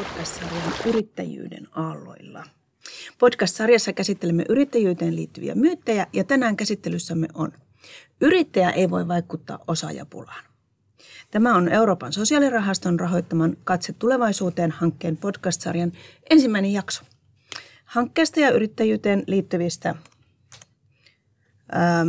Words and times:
podcast-sarjan 0.00 0.72
Yrittäjyyden 0.86 1.68
aalloilla. 1.72 2.44
Podcast-sarjassa 3.18 3.92
käsittelemme 3.92 4.44
yrittäjyyteen 4.48 5.16
liittyviä 5.16 5.54
myyttejä 5.54 6.06
ja 6.12 6.24
tänään 6.24 6.56
käsittelyssämme 6.56 7.28
on 7.34 7.52
Yrittäjä 8.20 8.70
ei 8.70 8.90
voi 8.90 9.08
vaikuttaa 9.08 9.58
osaajapulaan. 9.66 10.44
Tämä 11.30 11.54
on 11.54 11.68
Euroopan 11.68 12.12
sosiaalirahaston 12.12 13.00
rahoittaman 13.00 13.56
Katse 13.64 13.92
tulevaisuuteen 13.92 14.70
hankkeen 14.70 15.16
podcast-sarjan 15.16 15.92
ensimmäinen 16.30 16.72
jakso. 16.72 17.04
Hankkeesta 17.84 18.40
ja 18.40 18.50
yrittäjyyteen 18.50 19.24
liittyvistä 19.26 19.94
ää, 21.72 22.06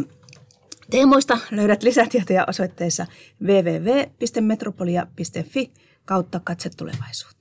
teemoista 0.90 1.38
löydät 1.52 1.84
lisätietoja 1.84 2.46
osoitteessa 2.48 3.06
www.metropolia.fi 3.44 5.72
kautta 6.06 6.42
katse 6.44 6.70
tulevaisuuteen. 6.78 7.41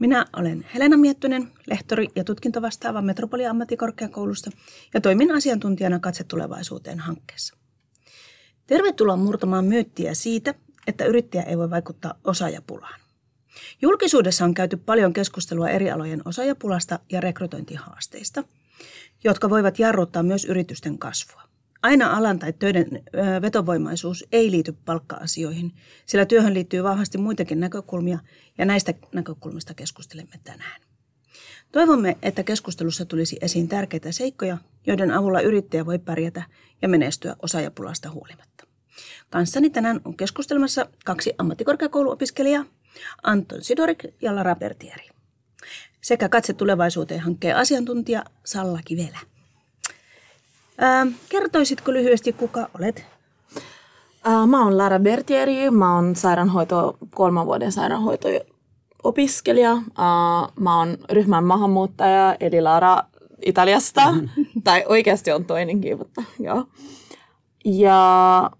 Minä 0.00 0.26
olen 0.36 0.66
Helena 0.74 0.96
Miettunen, 0.96 1.52
lehtori 1.66 2.08
ja 2.16 2.24
tutkintovastaava 2.24 3.02
Metropolia 3.02 3.50
ammattikorkeakoulusta 3.50 4.50
ja 4.94 5.00
toimin 5.00 5.32
asiantuntijana 5.32 5.98
Katse 5.98 6.24
tulevaisuuteen 6.24 6.98
hankkeessa. 6.98 7.56
Tervetuloa 8.66 9.16
murtamaan 9.16 9.64
myyttiä 9.64 10.14
siitä, 10.14 10.54
että 10.86 11.04
yrittäjä 11.04 11.42
ei 11.42 11.58
voi 11.58 11.70
vaikuttaa 11.70 12.14
osaajapulaan. 12.24 13.00
Julkisuudessa 13.82 14.44
on 14.44 14.54
käyty 14.54 14.76
paljon 14.76 15.12
keskustelua 15.12 15.68
eri 15.68 15.90
alojen 15.90 16.22
osaajapulasta 16.24 16.98
ja 17.12 17.20
rekrytointihaasteista, 17.20 18.44
jotka 19.24 19.50
voivat 19.50 19.78
jarruttaa 19.78 20.22
myös 20.22 20.44
yritysten 20.44 20.98
kasvua. 20.98 21.49
Aina 21.82 22.16
alan 22.16 22.38
tai 22.38 22.52
töiden 22.52 23.02
vetovoimaisuus 23.42 24.24
ei 24.32 24.50
liity 24.50 24.72
palkka-asioihin, 24.72 25.72
sillä 26.06 26.26
työhön 26.26 26.54
liittyy 26.54 26.82
vahvasti 26.82 27.18
muitakin 27.18 27.60
näkökulmia 27.60 28.18
ja 28.58 28.64
näistä 28.64 28.94
näkökulmista 29.12 29.74
keskustelemme 29.74 30.40
tänään. 30.44 30.80
Toivomme, 31.72 32.16
että 32.22 32.42
keskustelussa 32.42 33.04
tulisi 33.04 33.36
esiin 33.40 33.68
tärkeitä 33.68 34.12
seikkoja, 34.12 34.58
joiden 34.86 35.10
avulla 35.10 35.40
yrittäjä 35.40 35.86
voi 35.86 35.98
pärjätä 35.98 36.42
ja 36.82 36.88
menestyä 36.88 37.36
osaajapulasta 37.42 38.10
huolimatta. 38.10 38.66
Kanssani 39.30 39.70
tänään 39.70 40.00
on 40.04 40.16
keskustelemassa 40.16 40.86
kaksi 41.04 41.32
ammattikorkeakouluopiskelijaa, 41.38 42.64
Anton 43.22 43.62
Sidorik 43.62 44.04
ja 44.22 44.36
Lara 44.36 44.54
Bertieri, 44.54 45.08
sekä 46.00 46.28
Katse 46.28 46.52
tulevaisuuteen 46.52 47.20
hankkeen 47.20 47.56
asiantuntija 47.56 48.24
Salla 48.44 48.80
Kivelä. 48.84 49.18
Ää, 50.82 51.06
kertoisitko 51.28 51.92
lyhyesti, 51.92 52.32
kuka 52.32 52.68
olet? 52.78 53.06
Ää, 54.24 54.46
mä 54.46 54.64
oon 54.64 54.78
Lara 54.78 54.98
Bertieri, 54.98 55.70
mä 55.70 55.94
oon 55.94 56.16
sairaanhoito, 56.16 56.98
kolman 57.14 57.46
vuoden 57.46 57.72
sairaanhoito-opiskelija. 57.72 59.70
Ää, 59.70 59.82
mä 60.60 60.78
oon 60.78 60.98
ryhmän 61.10 61.44
maahanmuuttaja, 61.44 62.36
eli 62.40 62.60
Lara 62.60 63.02
Italiasta, 63.46 64.02
tai 64.64 64.84
oikeasti 64.88 65.32
on 65.32 65.44
toinenkin, 65.44 65.98
mutta 65.98 66.22
joo. 66.38 66.64
Ja 67.64 68.50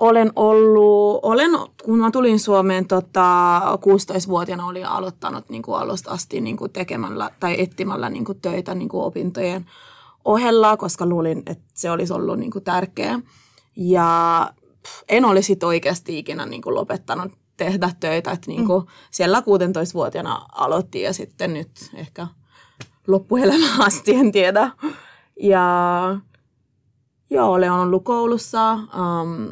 olen 0.00 0.32
ollut, 0.36 1.20
olen, 1.22 1.50
kun 1.84 1.98
mä 1.98 2.10
tulin 2.10 2.40
Suomeen 2.40 2.86
tota, 2.86 3.60
16-vuotiaana, 3.60 4.66
olin 4.66 4.86
aloittanut 4.86 5.48
niin 5.48 5.62
kuin 5.62 5.78
alusta 5.78 6.10
asti 6.10 6.40
niin 6.40 6.56
kuin 6.56 6.72
tekemällä 6.72 7.30
tai 7.40 7.60
etsimällä 7.60 8.10
niin 8.10 8.24
kuin 8.24 8.40
töitä 8.40 8.74
niin 8.74 8.88
kuin 8.88 9.04
opintojen 9.04 9.66
ohella, 10.26 10.76
koska 10.76 11.06
luulin, 11.06 11.42
että 11.46 11.64
se 11.74 11.90
olisi 11.90 12.12
ollut 12.12 12.38
niin 12.38 12.50
kuin 12.50 12.64
tärkeä. 12.64 13.20
Ja 13.76 14.50
en 15.08 15.24
olisi 15.24 15.58
oikeasti 15.64 16.18
ikinä 16.18 16.46
niin 16.46 16.62
kuin 16.62 16.74
lopettanut 16.74 17.32
tehdä 17.56 17.90
töitä. 18.00 18.30
Että 18.30 18.50
niin 18.50 18.66
kuin 18.66 18.82
mm. 18.82 18.88
Siellä 19.10 19.40
16-vuotiaana 19.40 20.46
aloitti 20.52 21.02
ja 21.02 21.12
sitten 21.12 21.54
nyt 21.54 21.70
ehkä 21.94 22.26
loppuelämään 23.06 23.82
asti, 23.86 24.14
en 24.14 24.32
tiedä. 24.32 24.70
Ja 25.40 26.18
joo, 27.30 27.52
olen 27.52 27.72
ollut 27.72 28.04
koulussa. 28.04 28.74
Um, 28.74 29.48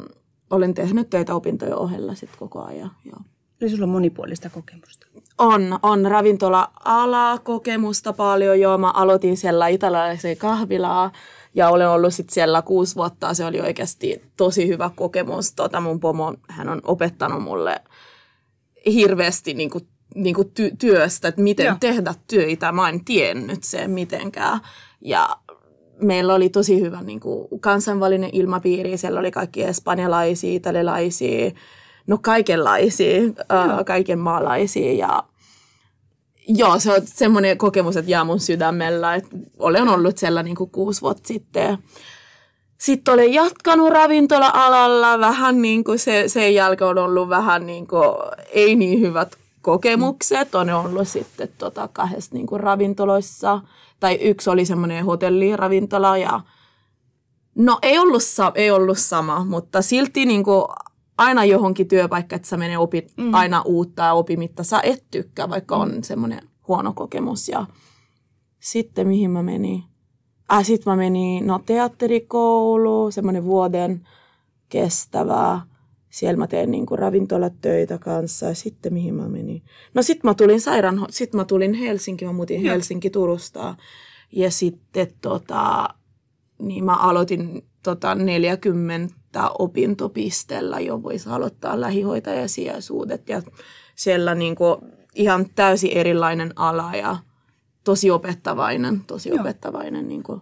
olen 0.49 0.73
tehnyt 0.73 1.09
töitä 1.09 1.35
opintojen 1.35 1.75
ohella 1.75 2.15
sitten 2.15 2.39
koko 2.39 2.63
ajan. 2.63 2.91
Joo. 3.05 3.19
Eli 3.61 3.69
sulla 3.69 3.83
on 3.83 3.89
monipuolista 3.89 4.49
kokemusta. 4.49 5.07
On, 5.37 5.79
on 5.83 6.05
ravintola-ala 6.05 7.39
kokemusta 7.39 8.13
paljon. 8.13 8.59
Joo, 8.59 8.77
mä 8.77 8.91
aloitin 8.91 9.37
siellä 9.37 9.67
italialaisen 9.67 10.37
kahvilaa 10.37 11.11
ja 11.55 11.69
olen 11.69 11.89
ollut 11.89 12.13
sitten 12.13 12.33
siellä 12.33 12.61
kuusi 12.61 12.95
vuotta. 12.95 13.33
Se 13.33 13.45
oli 13.45 13.61
oikeasti 13.61 14.21
tosi 14.37 14.67
hyvä 14.67 14.91
kokemus. 14.95 15.53
Tota 15.53 15.79
mun 15.79 15.99
pomo, 15.99 16.33
hän 16.49 16.69
on 16.69 16.81
opettanut 16.83 17.43
mulle 17.43 17.81
hirveästi 18.85 19.53
niin 19.53 19.69
kuin, 19.69 19.87
niin 20.15 20.35
kuin 20.35 20.47
ty- 20.47 20.75
työstä, 20.79 21.27
että 21.27 21.41
miten 21.41 21.65
Joo. 21.65 21.75
tehdä 21.79 22.13
töitä. 22.27 22.71
Mä 22.71 22.89
en 22.89 23.05
tiennyt 23.05 23.63
se 23.63 23.87
mitenkään. 23.87 24.59
Ja 25.01 25.29
meillä 26.01 26.33
oli 26.33 26.49
tosi 26.49 26.81
hyvä 26.81 27.01
niin 27.01 27.19
kuin, 27.19 27.47
kansainvälinen 27.59 28.29
ilmapiiri. 28.33 28.97
Siellä 28.97 29.19
oli 29.19 29.31
kaikki 29.31 29.63
espanjalaisia, 29.63 30.53
italialaisia, 30.53 31.51
no 32.07 32.17
kaikenlaisia, 32.21 33.21
uh, 33.23 33.85
kaiken 33.85 34.19
maalaisia 34.19 34.93
ja 34.93 35.23
joo, 36.47 36.79
se 36.79 36.91
on 36.93 37.01
semmoinen 37.05 37.57
kokemus, 37.57 37.97
että 37.97 38.11
jää 38.11 38.23
mun 38.23 38.39
sydämellä, 38.39 39.15
että 39.15 39.37
olen 39.59 39.89
ollut 39.89 40.17
siellä 40.17 40.43
niin 40.43 40.55
kuin 40.55 40.69
kuusi 40.69 41.01
vuotta 41.01 41.27
sitten. 41.27 41.77
Sitten 42.77 43.13
olen 43.13 43.33
jatkanut 43.33 43.89
ravintola-alalla 43.89 45.19
vähän 45.19 45.61
niin 45.61 45.83
kuin 45.83 45.99
se, 45.99 46.23
sen 46.27 46.53
jälkeen 46.53 46.89
on 46.89 46.97
ollut 46.97 47.29
vähän 47.29 47.65
niin 47.65 47.87
kuin, 47.87 48.09
ei 48.53 48.75
niin 48.75 49.01
hyvät 49.01 49.35
kokemukset. 49.61 50.55
On 50.55 50.69
ollut 50.69 51.07
sitten 51.07 51.49
tota 51.57 51.89
kahdessa 51.93 52.35
niin 52.35 52.47
kuin 52.47 52.59
ravintoloissa, 52.59 53.61
tai 53.99 54.15
yksi 54.15 54.49
oli 54.49 54.65
semmoinen 54.65 55.05
hotelliravintola 55.05 56.17
ja 56.17 56.41
No 57.55 57.79
ei 57.81 57.99
ollut, 57.99 58.21
ei 58.55 58.71
ollut 58.71 58.97
sama, 58.97 59.45
mutta 59.45 59.81
silti 59.81 60.25
niin 60.25 60.43
kuin 60.43 60.65
aina 61.17 61.45
johonkin 61.45 61.87
työpaikkaan, 61.87 62.37
että 62.37 62.47
sä 62.47 62.57
menee 62.57 62.77
opit 62.77 63.13
mm. 63.17 63.33
aina 63.33 63.61
uutta 63.61 64.03
ja 64.03 64.13
opimitta. 64.13 64.63
Sä 64.63 64.79
et 64.83 65.05
tykkää, 65.11 65.49
vaikka 65.49 65.75
on 65.75 66.03
semmoinen 66.03 66.41
huono 66.67 66.93
kokemus. 66.93 67.49
Ja 67.49 67.65
sitten 68.59 69.07
mihin 69.07 69.31
mä 69.31 69.43
menin? 69.43 69.83
Äh, 70.53 70.65
sitten 70.65 70.91
mä 70.91 70.97
menin 70.97 71.47
no, 71.47 71.59
teatterikoulu, 71.65 73.11
semmoinen 73.11 73.45
vuoden 73.45 74.07
kestävää. 74.69 75.61
Siellä 76.09 76.37
mä 76.37 76.47
teen 76.47 76.71
niinku 76.71 76.95
ravintolatöitä 76.95 77.97
kanssa 77.97 78.45
ja 78.45 78.55
sitten 78.55 78.93
mihin 78.93 79.15
mä 79.15 79.27
menin. 79.27 79.63
No 79.93 80.01
sitten 80.01 80.29
mä 80.29 80.33
tulin 80.33 80.61
sairaan, 80.61 81.05
sitten 81.09 81.39
mä 81.39 81.45
tulin 81.45 81.73
Helsinki, 81.73 82.25
mä 82.25 82.33
muutin 82.33 82.61
Helsinki 82.61 83.09
Turusta. 83.09 83.75
Ja 84.31 84.51
sitten 84.51 85.07
tota, 85.21 85.89
niin 86.59 86.85
mä 86.85 86.95
aloitin 86.95 87.65
tota 87.83 88.15
40 88.15 89.15
opintopisteellä 89.59 90.79
jo 90.79 91.03
voisi 91.03 91.29
aloittaa 91.29 91.81
lähihoitajasijaisuudet 91.81 93.29
ja 93.29 93.41
siellä 93.95 94.35
niin 94.35 94.55
kuin 94.55 94.77
ihan 95.15 95.45
täysin 95.55 95.91
erilainen 95.91 96.53
ala 96.55 96.95
ja 96.95 97.17
tosi 97.83 98.11
opettavainen, 98.11 99.01
tosi 99.07 99.29
Joo. 99.29 99.39
opettavainen 99.39 100.07
niin 100.07 100.23
kuin 100.23 100.41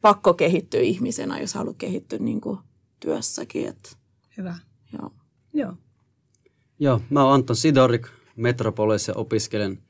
pakko 0.00 0.34
kehittyä 0.34 0.80
ihmisenä, 0.80 1.40
jos 1.40 1.54
haluaa 1.54 1.74
kehittyä 1.78 2.18
niin 2.18 2.40
kuin 2.40 2.58
työssäkin. 3.00 3.68
Et, 3.68 3.96
Hyvä. 4.36 4.56
Joo. 4.92 5.10
Joo. 5.52 5.72
Joo, 6.78 7.00
mä 7.10 7.24
oon 7.24 7.34
Anton 7.34 7.56
Sidorik, 7.56 8.08
Metropolissa 8.36 9.12
opiskelen 9.14 9.82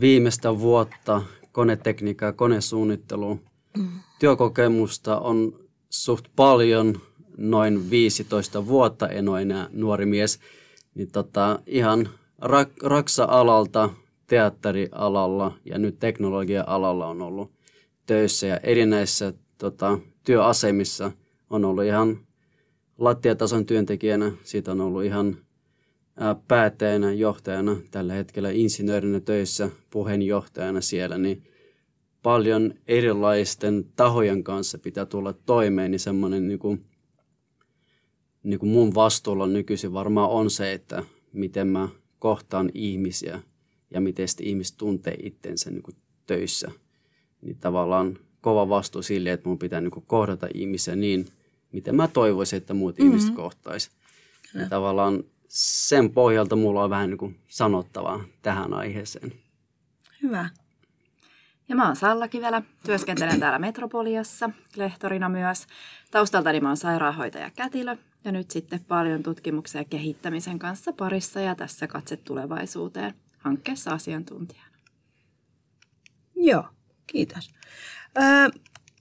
viimeistä 0.00 0.58
vuotta 0.58 1.22
konetekniikkaa 1.52 2.28
ja 2.28 2.32
konesuunnittelua. 2.32 3.36
Mm. 3.76 3.88
Työkokemusta 4.18 5.18
on 5.18 5.60
suht 5.90 6.26
paljon, 6.36 7.00
noin 7.36 7.90
15 7.90 8.66
vuotta, 8.66 9.08
en 9.08 9.28
ole 9.28 9.42
enää 9.42 9.68
nuori 9.72 10.06
mies, 10.06 10.38
niin 10.94 11.10
tota, 11.10 11.58
ihan 11.66 12.08
rak- 12.42 12.82
raksa-alalta, 12.86 13.90
teatterialalla 14.26 15.52
ja 15.64 15.78
nyt 15.78 15.98
teknologia-alalla 15.98 17.06
on 17.06 17.22
ollut 17.22 17.50
töissä 18.06 18.46
ja 18.46 18.56
erinäisissä 18.56 19.32
tota, 19.58 19.98
työasemissa 20.24 21.12
on 21.50 21.64
ollut 21.64 21.84
ihan 21.84 22.18
lattiatason 22.98 23.66
työntekijänä, 23.66 24.32
siitä 24.42 24.72
on 24.72 24.80
ollut 24.80 25.04
ihan 25.04 25.36
päättäjänä, 26.48 27.12
johtajana, 27.12 27.76
tällä 27.90 28.12
hetkellä 28.12 28.50
insinöörinä 28.50 29.20
töissä, 29.20 29.70
puheenjohtajana 29.90 30.80
siellä, 30.80 31.18
niin 31.18 31.42
paljon 32.22 32.74
erilaisten 32.88 33.84
tahojen 33.96 34.44
kanssa 34.44 34.78
pitää 34.78 35.06
tulla 35.06 35.32
toimeen, 35.32 35.90
niin 35.90 36.00
semmoinen 36.00 36.48
niin 36.48 36.58
kuin, 36.58 36.84
niin 38.44 38.58
kuin 38.58 38.70
mun 38.70 38.94
vastuulla 38.94 39.46
nykyisin 39.46 39.92
varmaan 39.92 40.30
on 40.30 40.50
se, 40.50 40.72
että 40.72 41.04
miten 41.32 41.66
mä 41.66 41.88
kohtaan 42.18 42.70
ihmisiä 42.74 43.40
ja 43.90 44.00
miten 44.00 44.28
sitten 44.28 44.46
ihmiset 44.46 44.76
tuntee 44.76 45.16
itsensä 45.22 45.70
niin 45.70 45.82
kuin 45.82 45.96
töissä. 46.26 46.70
Niin 47.42 47.56
tavallaan 47.56 48.18
kova 48.40 48.68
vastuu 48.68 49.02
sille, 49.02 49.32
että 49.32 49.48
mun 49.48 49.58
pitää 49.58 49.80
niin 49.80 49.90
kuin 49.90 50.04
kohdata 50.06 50.48
ihmisiä 50.54 50.96
niin, 50.96 51.26
miten 51.72 51.96
mä 51.96 52.08
toivoisin, 52.08 52.56
että 52.56 52.74
muut 52.74 52.98
mm-hmm. 52.98 53.10
ihmiset 53.10 53.34
kohtaisi. 53.34 53.90
Ja 54.54 54.68
tavallaan 54.68 55.24
sen 55.48 56.10
pohjalta 56.10 56.56
mulla 56.56 56.84
on 56.84 56.90
vähän 56.90 57.10
niin 57.10 57.18
kuin 57.18 57.36
sanottavaa 57.48 58.24
tähän 58.42 58.74
aiheeseen. 58.74 59.32
Hyvä. 60.22 60.48
Ja 61.68 61.76
mä 61.76 61.86
oon 61.86 61.96
Salla 61.96 62.28
Kivelä, 62.28 62.62
työskentelen 62.86 63.40
täällä 63.40 63.58
Metropoliassa, 63.58 64.50
lehtorina 64.76 65.28
myös. 65.28 65.66
Taustaltani 66.10 66.60
mä 66.60 66.68
oon 66.68 66.76
sairaanhoitaja 66.76 67.50
kätilö 67.50 67.96
ja 68.24 68.32
nyt 68.32 68.50
sitten 68.50 68.84
paljon 68.84 69.22
tutkimuksen 69.22 69.78
ja 69.78 69.84
kehittämisen 69.84 70.58
kanssa 70.58 70.92
parissa 70.92 71.40
ja 71.40 71.54
tässä 71.54 71.86
katse 71.86 72.16
tulevaisuuteen 72.16 73.14
hankkeessa 73.38 73.90
asiantuntijana. 73.90 74.76
Joo, 76.36 76.64
kiitos. 77.06 77.50
Öö, 78.18 78.48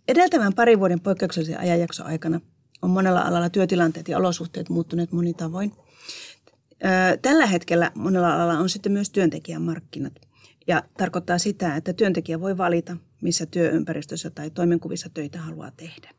edeltävän 0.07 0.53
parin 0.53 0.79
vuoden 0.79 0.99
poikkeuksellisen 0.99 1.59
ajanjakson 1.59 2.05
aikana 2.05 2.41
on 2.81 2.89
monella 2.89 3.21
alalla 3.21 3.49
työtilanteet 3.49 4.07
ja 4.07 4.17
olosuhteet 4.17 4.69
muuttuneet 4.69 5.11
monin 5.11 5.35
tavoin. 5.35 5.71
Öö, 6.85 7.17
tällä 7.17 7.45
hetkellä 7.45 7.91
monella 7.95 8.35
alalla 8.35 8.59
on 8.59 8.69
sitten 8.69 8.91
myös 8.91 9.09
työntekijämarkkinat– 9.09 10.13
ja 10.67 10.83
tarkoittaa 10.97 11.37
sitä, 11.37 11.75
että 11.75 11.93
työntekijä 11.93 12.39
voi 12.39 12.57
valita, 12.57 12.97
missä 13.21 13.45
työympäristössä 13.45 14.29
tai 14.29 14.49
toimenkuvissa 14.49 15.09
töitä 15.13 15.39
haluaa 15.39 15.71
tehdä. 15.71 16.09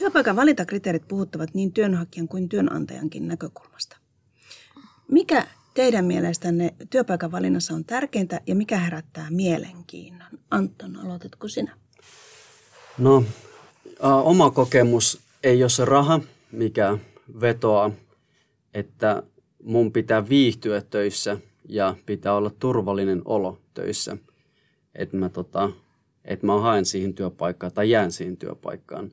Työpaikan 0.00 0.36
valintakriteerit 0.36 1.08
puhuttavat 1.08 1.54
niin 1.54 1.72
työnhakijan 1.72 2.28
kuin 2.28 2.48
työnantajankin 2.48 3.28
näkökulmasta. 3.28 3.96
Mikä 5.08 5.46
teidän 5.74 6.04
mielestänne 6.04 6.74
työpaikan 6.90 7.32
valinnassa 7.32 7.74
on 7.74 7.84
tärkeintä 7.84 8.40
ja 8.46 8.54
mikä 8.54 8.78
herättää 8.78 9.26
mielenkiinnon? 9.30 10.28
Anton, 10.50 10.96
aloitatko 10.96 11.48
sinä? 11.48 11.76
No, 12.98 13.24
oma 14.00 14.50
kokemus 14.50 15.20
ei 15.42 15.62
ole 15.62 15.70
se 15.70 15.84
raha, 15.84 16.20
mikä 16.52 16.98
vetoaa, 17.40 17.90
että 18.74 19.22
mun 19.62 19.92
pitää 19.92 20.28
viihtyä 20.28 20.80
töissä– 20.80 21.36
ja 21.70 21.94
pitää 22.06 22.34
olla 22.34 22.50
turvallinen 22.58 23.22
olo 23.24 23.60
töissä, 23.74 24.16
että 24.94 25.16
mä, 25.16 25.28
tota, 25.28 25.70
että 26.24 26.46
mä 26.46 26.60
haen 26.60 26.84
siihen 26.84 27.14
työpaikkaan 27.14 27.72
tai 27.72 27.90
jään 27.90 28.12
siihen 28.12 28.36
työpaikkaan. 28.36 29.10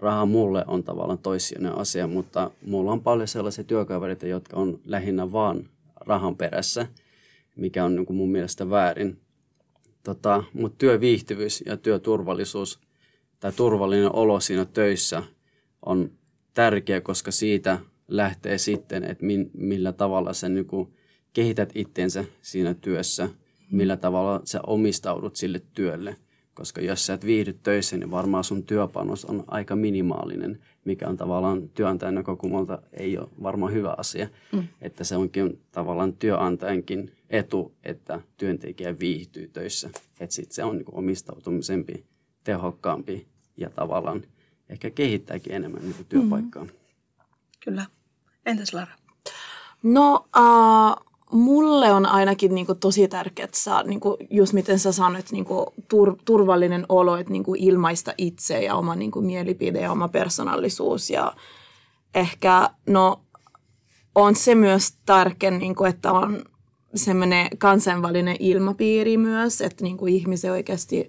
Raha 0.00 0.26
mulle 0.26 0.64
on 0.66 0.84
tavallaan 0.84 1.18
toissijainen 1.18 1.78
asia, 1.78 2.06
mutta 2.06 2.50
mulla 2.66 2.92
on 2.92 3.02
paljon 3.02 3.28
sellaisia 3.28 3.64
työkavereita, 3.64 4.26
jotka 4.26 4.56
on 4.56 4.80
lähinnä 4.84 5.32
vaan 5.32 5.68
rahan 6.00 6.36
perässä, 6.36 6.86
mikä 7.56 7.84
on 7.84 7.96
niin 7.96 8.06
kuin 8.06 8.16
mun 8.16 8.30
mielestä 8.30 8.70
väärin. 8.70 9.18
Tota, 10.02 10.44
mutta 10.52 10.78
työviihtyvyys 10.78 11.62
ja 11.66 11.76
työturvallisuus 11.76 12.80
tai 13.40 13.52
turvallinen 13.52 14.14
olo 14.14 14.40
siinä 14.40 14.64
töissä 14.64 15.22
on 15.86 16.10
tärkeä, 16.54 17.00
koska 17.00 17.30
siitä 17.30 17.78
lähtee 18.08 18.58
sitten, 18.58 19.04
että 19.04 19.24
min, 19.24 19.50
millä 19.54 19.92
tavalla 19.92 20.32
se 20.32 20.48
niin 20.48 20.66
kuin 20.66 20.94
kehität 21.32 21.72
itteensä 21.74 22.24
siinä 22.42 22.74
työssä, 22.74 23.28
millä 23.70 23.96
tavalla 23.96 24.40
sä 24.44 24.60
omistaudut 24.66 25.36
sille 25.36 25.62
työlle. 25.74 26.16
Koska 26.60 26.80
jos 26.80 27.06
sä 27.06 27.14
et 27.14 27.26
viihdy 27.26 27.52
töissä, 27.52 27.96
niin 27.96 28.10
varmaan 28.10 28.44
sun 28.44 28.62
työpanos 28.62 29.24
on 29.24 29.44
aika 29.46 29.76
minimaalinen, 29.76 30.58
mikä 30.84 31.08
on 31.08 31.16
tavallaan 31.16 31.68
työnantajan 31.68 32.14
näkökulmalta 32.14 32.82
ei 32.92 33.18
ole 33.18 33.28
varmaan 33.42 33.72
hyvä 33.72 33.94
asia. 33.98 34.28
Mm. 34.52 34.68
Että 34.80 35.04
se 35.04 35.16
onkin 35.16 35.60
tavallaan 35.72 36.12
työnantajankin 36.12 37.12
etu, 37.30 37.74
että 37.82 38.20
työntekijä 38.36 38.98
viihtyy 38.98 39.48
töissä. 39.48 39.90
Että 40.20 40.34
sitten 40.34 40.54
se 40.54 40.64
on 40.64 40.76
niin 40.76 40.86
omistautumisempi, 40.92 42.04
tehokkaampi 42.44 43.26
ja 43.56 43.70
tavallaan 43.70 44.22
ehkä 44.68 44.90
kehittääkin 44.90 45.52
enemmän 45.52 45.82
niin 45.82 46.06
työpaikkaa. 46.08 46.64
Mm. 46.64 46.70
Kyllä. 47.64 47.86
Entäs 48.46 48.74
Lara? 48.74 48.92
No, 49.82 50.26
uh, 50.36 51.09
mulle 51.32 51.92
on 51.92 52.06
ainakin 52.06 52.54
niin 52.54 52.66
kuin, 52.66 52.78
tosi 52.78 53.08
tärkeää 53.08 53.48
saa, 53.54 53.82
niin 53.82 54.00
kuin, 54.00 54.16
just 54.30 54.52
miten 54.52 54.78
sä 54.78 54.92
sanoit, 54.92 55.32
niin 55.32 55.44
kuin, 55.44 55.66
tur, 55.88 56.16
turvallinen 56.24 56.86
olo, 56.88 57.16
että 57.16 57.32
niin 57.32 57.44
kuin, 57.44 57.62
ilmaista 57.62 58.14
itse 58.18 58.62
ja 58.62 58.74
oma 58.74 58.94
niin 58.94 59.10
kuin, 59.10 59.26
mielipide 59.26 59.80
ja 59.80 59.92
oma 59.92 60.08
persoonallisuus. 60.08 61.10
Ja 61.10 61.32
ehkä, 62.14 62.70
no, 62.86 63.20
on 64.14 64.36
se 64.36 64.54
myös 64.54 64.92
tärkeä, 65.06 65.50
niin 65.50 65.74
kuin, 65.74 65.90
että 65.90 66.12
on 66.12 66.44
semmoinen 66.94 67.58
kansainvälinen 67.58 68.36
ilmapiiri 68.38 69.16
myös, 69.16 69.60
että 69.60 69.84
niin 69.84 69.96
kuin, 69.96 70.14
ihmisen 70.14 70.52
oikeasti 70.52 71.08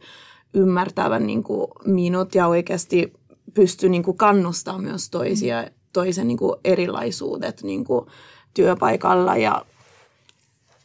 ymmärtävän 0.53 1.27
niin 1.27 1.43
kuin, 1.43 1.67
minut 1.85 2.35
ja 2.35 2.47
oikeasti 2.47 3.13
pystyy 3.53 3.89
niin 3.89 4.03
kuin, 4.03 4.17
kannustamaan 4.17 4.83
myös 4.83 5.09
toisia, 5.09 5.67
toisen 5.93 6.27
niin 6.27 6.37
kuin, 6.37 6.55
erilaisuudet 6.63 7.63
niin 7.63 7.83
kuin, 7.85 8.05
työpaikalla 8.53 9.37
ja 9.37 9.65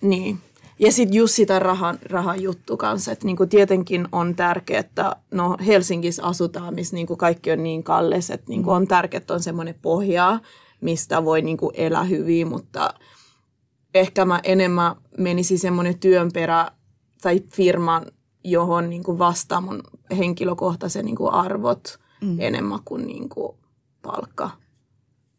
niin. 0.06 0.38
Ja 0.78 0.92
sitten 0.92 1.14
just 1.14 1.34
sitä 1.34 1.58
rahan, 1.58 1.98
rahan 2.02 2.42
juttu 2.42 2.76
kanssa, 2.76 3.12
että 3.12 3.26
niinku 3.26 3.46
tietenkin 3.46 4.08
on 4.12 4.34
tärkeää, 4.34 4.80
että 4.80 5.16
no 5.30 5.56
Helsingissä 5.66 6.24
asutaan, 6.24 6.74
missä 6.74 6.96
niinku 6.96 7.16
kaikki 7.16 7.52
on 7.52 7.62
niin 7.62 7.82
kallis, 7.82 8.30
että 8.30 8.46
niinku 8.48 8.70
on 8.70 8.86
tärkeää, 8.86 9.18
että 9.18 9.34
on 9.34 9.42
semmoinen 9.42 9.74
pohja, 9.82 10.40
mistä 10.80 11.24
voi 11.24 11.42
niinku 11.42 11.72
elää 11.74 12.04
hyvin, 12.04 12.48
mutta 12.48 12.94
ehkä 13.94 14.24
mä 14.24 14.40
enemmän 14.44 14.96
menisi 15.18 15.58
semmoinen 15.58 15.98
työnperä 15.98 16.70
tai 17.22 17.40
firman, 17.52 18.06
johon 18.44 18.90
niinku 18.90 19.18
vastaa 19.18 19.60
mun 19.60 19.82
henkilökohtaisen 20.18 21.04
niinku 21.04 21.28
arvot 21.32 21.98
mm. 22.20 22.40
enemmän 22.40 22.80
kuin 22.84 23.06
niinku 23.06 23.58
palkka 24.02 24.50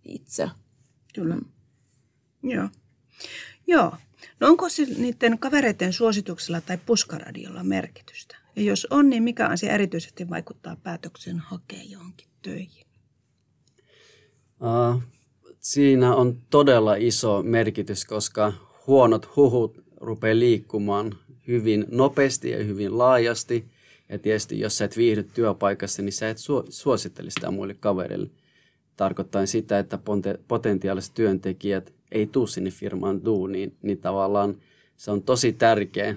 itse. 0.03 0.49
Kyllä. 1.15 1.37
Joo. 2.43 2.69
Joo. 3.67 3.93
No 4.39 4.47
onko 4.47 4.65
niiden 4.97 5.39
kavereiden 5.39 5.93
suosituksella 5.93 6.61
tai 6.61 6.77
puskaradiolla 6.85 7.63
merkitystä? 7.63 8.37
Ja 8.55 8.61
jos 8.61 8.87
on, 8.89 9.09
niin 9.09 9.23
mikä 9.23 9.47
asia 9.47 9.73
erityisesti 9.73 10.29
vaikuttaa 10.29 10.75
päätöksen 10.83 11.39
hakea 11.39 11.83
johonkin 11.89 12.27
töihin? 12.41 12.87
Uh, 14.61 15.03
siinä 15.59 16.15
on 16.15 16.41
todella 16.49 16.95
iso 16.95 17.43
merkitys, 17.43 18.05
koska 18.05 18.53
huonot 18.87 19.35
huhut 19.35 19.83
rupeaa 20.01 20.39
liikkumaan 20.39 21.15
hyvin 21.47 21.85
nopeasti 21.91 22.49
ja 22.49 22.63
hyvin 22.63 22.97
laajasti. 22.97 23.65
Ja 24.09 24.19
tietysti 24.19 24.59
jos 24.59 24.77
sä 24.77 24.85
et 24.85 24.97
viihdy 24.97 25.23
työpaikassa, 25.23 26.01
niin 26.01 26.13
sä 26.13 26.29
et 26.29 26.37
suosittele 26.69 27.29
sitä 27.29 27.51
muille 27.51 27.73
kavereille. 27.73 28.29
Tarkoittaa 28.95 29.45
sitä, 29.45 29.79
että 29.79 29.99
potentiaaliset 30.47 31.13
työntekijät 31.13 31.93
ei 32.11 32.27
tule 32.27 32.47
sinne 32.47 32.71
firmaan 32.71 33.25
duuniin, 33.25 33.77
niin 33.81 33.97
tavallaan 33.97 34.55
se 34.95 35.11
on 35.11 35.23
tosi 35.23 35.53
tärkeä, 35.53 36.15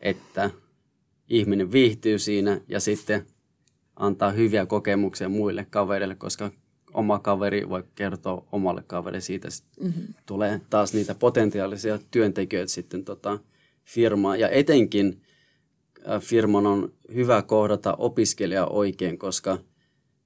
että 0.00 0.50
ihminen 1.28 1.72
viihtyy 1.72 2.18
siinä 2.18 2.60
ja 2.68 2.80
sitten 2.80 3.26
antaa 3.96 4.30
hyviä 4.30 4.66
kokemuksia 4.66 5.28
muille 5.28 5.66
kavereille, 5.70 6.14
koska 6.14 6.50
oma 6.94 7.18
kaveri 7.18 7.68
voi 7.68 7.84
kertoa 7.94 8.46
omalle 8.52 8.82
kaverille 8.86 9.20
siitä, 9.20 9.48
mm-hmm. 9.80 10.14
tulee 10.26 10.60
taas 10.70 10.94
niitä 10.94 11.14
potentiaalisia 11.14 11.98
työntekijöitä 12.10 12.72
sitten 12.72 13.04
tota 13.04 13.38
firmaan. 13.84 14.40
Ja 14.40 14.48
etenkin 14.48 15.22
firman 16.20 16.66
on 16.66 16.92
hyvä 17.14 17.42
kohdata 17.42 17.94
opiskelija 17.94 18.66
oikein, 18.66 19.18
koska– 19.18 19.58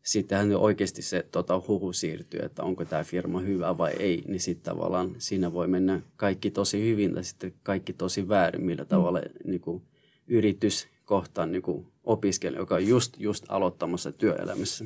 sittenhän 0.03 0.57
oikeasti 0.57 1.03
se 1.03 1.27
tota, 1.31 1.63
huhu 1.69 1.93
siirtyy, 1.93 2.41
että 2.43 2.63
onko 2.63 2.85
tämä 2.85 3.05
firma 3.05 3.41
hyvä 3.41 3.79
vai 3.79 3.93
ei, 3.99 4.23
niin 4.29 4.41
sitten 4.41 4.75
tavallaan 4.75 5.15
siinä 5.19 5.53
voi 5.53 5.69
mennä 5.69 6.01
kaikki 6.17 6.51
tosi 6.51 6.83
hyvin 6.83 7.15
tai 7.15 7.25
sitten 7.25 7.55
kaikki 7.63 7.93
tosi 7.93 8.29
väärin, 8.29 8.65
millä 8.65 8.85
tavalla 8.85 9.19
mm. 9.19 9.51
niin 9.51 9.61
kuin, 9.61 9.83
yritys 10.27 10.89
kohtaa 11.05 11.47
niin 11.47 11.63
kuin, 11.63 11.87
opiskelija, 12.05 12.61
joka 12.61 12.75
on 12.75 12.87
just, 12.87 13.15
just 13.19 13.45
aloittamassa 13.49 14.13
työelämässä. 14.13 14.85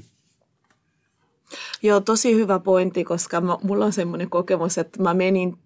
Joo, 1.83 2.01
tosi 2.01 2.35
hyvä 2.35 2.59
pointti, 2.59 3.05
koska 3.05 3.41
mä, 3.41 3.59
mulla 3.63 3.85
on 3.85 3.93
semmoinen 3.93 4.31
kokemus, 4.31 4.79
että 4.79 5.03
mä 5.03 5.15
menin 5.15 5.59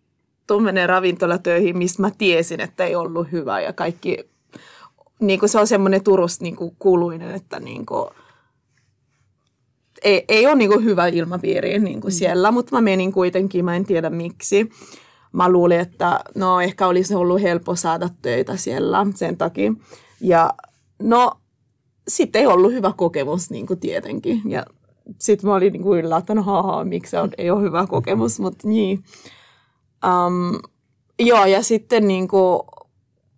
tuommoinen 0.47 0.89
ravintolatöihin, 0.89 1.79
mistä 1.79 2.03
mä 2.03 2.11
tiesin, 2.19 2.61
että 2.61 2.85
ei 2.85 2.95
ollut 2.95 3.33
hyvä 3.33 3.61
ja 3.61 3.73
kaikki, 3.73 4.19
niin 5.21 5.41
kuin 5.41 5.49
se 5.49 5.59
on 5.59 5.67
semmoinen 5.67 6.05
turus 6.05 6.41
niin 6.41 6.57
kuin 6.57 6.77
kuluinen, 6.79 7.35
että 7.35 7.61
niin 7.61 7.87
kuin, 7.87 8.11
ei, 10.05 10.25
ei 10.29 10.47
ole 10.47 10.55
niin 10.55 10.85
hyvä 10.85 11.07
ilmapiiri 11.07 11.79
niin 11.79 12.01
kuin 12.01 12.13
mm. 12.13 12.17
siellä, 12.17 12.51
mutta 12.51 12.77
mä 12.77 12.81
menin 12.81 13.13
kuitenkin, 13.13 13.65
mä 13.65 13.77
en 13.77 13.85
tiedä 13.85 14.11
miksi. 14.11 14.71
Mä 15.33 15.49
luulin, 15.49 15.81
että 15.81 16.21
no 16.35 16.61
ehkä 16.61 16.87
olisi 16.87 17.15
ollut 17.15 17.43
helppo 17.43 17.77
saada 17.77 18.09
töitä 18.23 18.57
siellä 18.57 19.07
sen 19.15 19.37
takia. 19.37 19.73
Ja 20.21 20.55
no 21.03 21.33
sitten 22.09 22.41
ei 22.41 22.47
ollut 22.47 22.73
hyvä 22.73 22.93
kokemus 22.97 23.51
niin 23.51 23.67
kuin 23.67 23.81
tietenkin. 23.81 24.43
Ja 24.45 24.65
sitten 25.19 25.51
mä 25.51 25.57
olin 25.57 25.73
niin 25.73 25.83
kuin 25.83 26.01
yllättänyt, 26.05 26.45
haha, 26.45 26.85
miksi 26.85 27.17
on, 27.17 27.31
ei 27.39 27.51
ole 27.51 27.63
hyvä 27.63 27.87
kokemus, 27.87 28.41
mutta 28.41 28.69
niin. 28.69 29.05
Um, 30.07 30.59
joo, 31.19 31.45
ja 31.45 31.63
sitten 31.63 32.09
niin 32.09 32.29
kuin, 32.29 32.61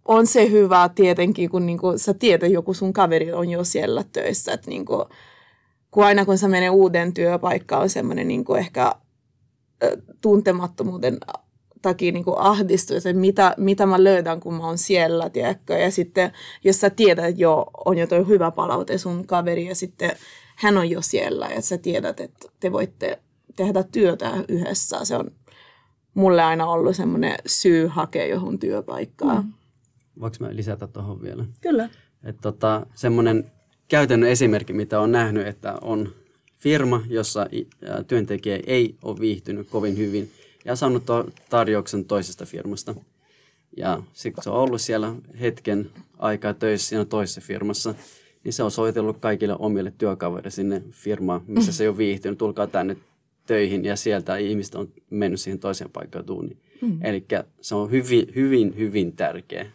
on 0.05 0.27
se 0.27 0.51
hyvä 0.51 0.91
tietenkin, 0.95 1.51
kun 1.51 1.67
niin 1.67 1.79
kuin, 1.79 1.99
sä 1.99 2.15
tiedät, 2.15 2.53
joku 2.53 2.75
sun 2.75 2.93
kaveri 2.93 3.33
on 3.33 3.49
jo 3.49 3.65
siellä 3.65 4.05
töissä, 4.13 4.53
että 4.53 4.71
niin 4.71 4.85
kuin, 4.85 5.05
kun 5.93 6.05
aina 6.05 6.25
kun 6.25 6.39
sä 6.39 6.49
menee 6.49 6.71
uuden 6.71 7.15
työpaikkaan, 7.15 7.83
on 7.83 7.91
semmoinen 7.91 8.29
niin 8.29 8.45
kuin 8.45 8.61
ehkä 8.61 8.93
tuntemattomuuden 10.21 11.19
takia 11.83 12.13
niin 12.13 12.25
ahdistuu, 12.37 12.97
että 12.97 13.13
mitä, 13.13 13.55
mitä 13.57 13.87
mä 13.87 14.05
löydän, 14.05 14.41
kun 14.41 14.55
mä 14.55 14.67
oon 14.67 14.79
siellä, 14.79 15.31
tiedätkö? 15.31 15.79
Ja 15.79 15.91
sitten, 15.91 16.33
jos 16.65 16.81
sä 16.81 16.91
tiedät, 16.91 17.25
että 17.25 17.41
joo, 17.41 17.71
on 17.85 17.99
jo 17.99 18.07
toi 18.07 18.27
hyvä 18.27 18.51
palaute 18.51 18.99
sun 18.99 19.27
kaveri, 19.27 19.67
ja 19.67 19.75
sitten 19.75 20.11
hän 20.57 20.79
on 20.79 20.91
jo 20.91 21.03
siellä, 21.03 21.47
ja 21.47 21.63
sä 21.63 21.79
tiedät, 21.79 22.21
että 22.21 22.49
te 22.61 22.73
voitte 22.73 23.19
tehdä 23.57 23.83
työtä 23.83 24.33
yhdessä. 24.49 25.05
Se 25.05 25.17
on 25.17 25.31
mulle 26.15 26.43
aina 26.43 26.67
ollut 26.67 26.97
semmoinen 26.97 27.35
syy 27.47 27.87
hakea 27.87 28.27
johon 28.27 28.59
työpaikkaa. 28.59 29.43
Mm. 29.43 29.53
Voinko 30.21 30.37
mä 30.41 30.57
lisätä 30.57 30.87
tuohon 30.87 31.23
vielä? 31.23 31.45
Kyllä. 31.61 31.89
Että 32.25 32.43
tota, 32.43 32.87
semmoinen 32.95 33.53
käytännön 33.89 34.31
esimerkki, 34.31 34.73
mitä 34.73 35.01
on 35.01 35.13
nähnyt, 35.13 35.47
että 35.47 35.75
on 35.81 36.15
firma, 36.59 37.03
jossa 37.09 37.47
työntekijä 38.07 38.61
ei 38.67 38.95
ole 39.03 39.21
viihtynyt 39.21 39.69
kovin 39.71 39.97
hyvin 39.97 40.31
ja 40.65 40.77
saanut 40.77 41.03
tarjouksen 41.51 42.05
toisesta 42.05 42.47
firmasta. 42.47 42.95
Ja 43.77 44.03
sitten 44.13 44.45
se 44.45 44.51
on 44.51 44.57
ollut 44.57 44.81
siellä 44.81 45.15
hetken 45.41 45.91
aikaa 46.19 46.55
töissä 46.55 46.89
siinä 46.89 47.05
toisessa 47.05 47.41
firmassa, 47.41 47.95
niin 48.45 48.53
se 48.53 48.63
on 48.63 48.71
soitellut 48.71 49.19
kaikille 49.19 49.57
omille 49.59 49.93
työkavereille 49.99 50.51
sinne 50.51 50.83
firmaan, 50.91 51.41
missä 51.47 51.73
se 51.73 51.85
ei 51.85 51.89
ole 51.89 51.97
viihtynyt. 51.97 52.39
Tulkaa 52.39 52.67
tänne 52.67 52.97
töihin 53.47 53.85
ja 53.85 53.97
sieltä 53.97 54.37
ihmiset 54.37 54.75
on 54.75 54.89
mennyt 55.11 55.41
siihen 55.41 55.59
toiseen 55.59 55.91
paikkaan 55.91 56.27
duuniin. 56.27 56.59
Mm. 56.81 57.05
Eli 57.05 57.25
se 57.61 57.75
on 57.75 57.91
hyvin, 57.91 58.33
hyvin, 58.37 58.77
hyvin 58.77 59.13
tärkeä 59.13 59.67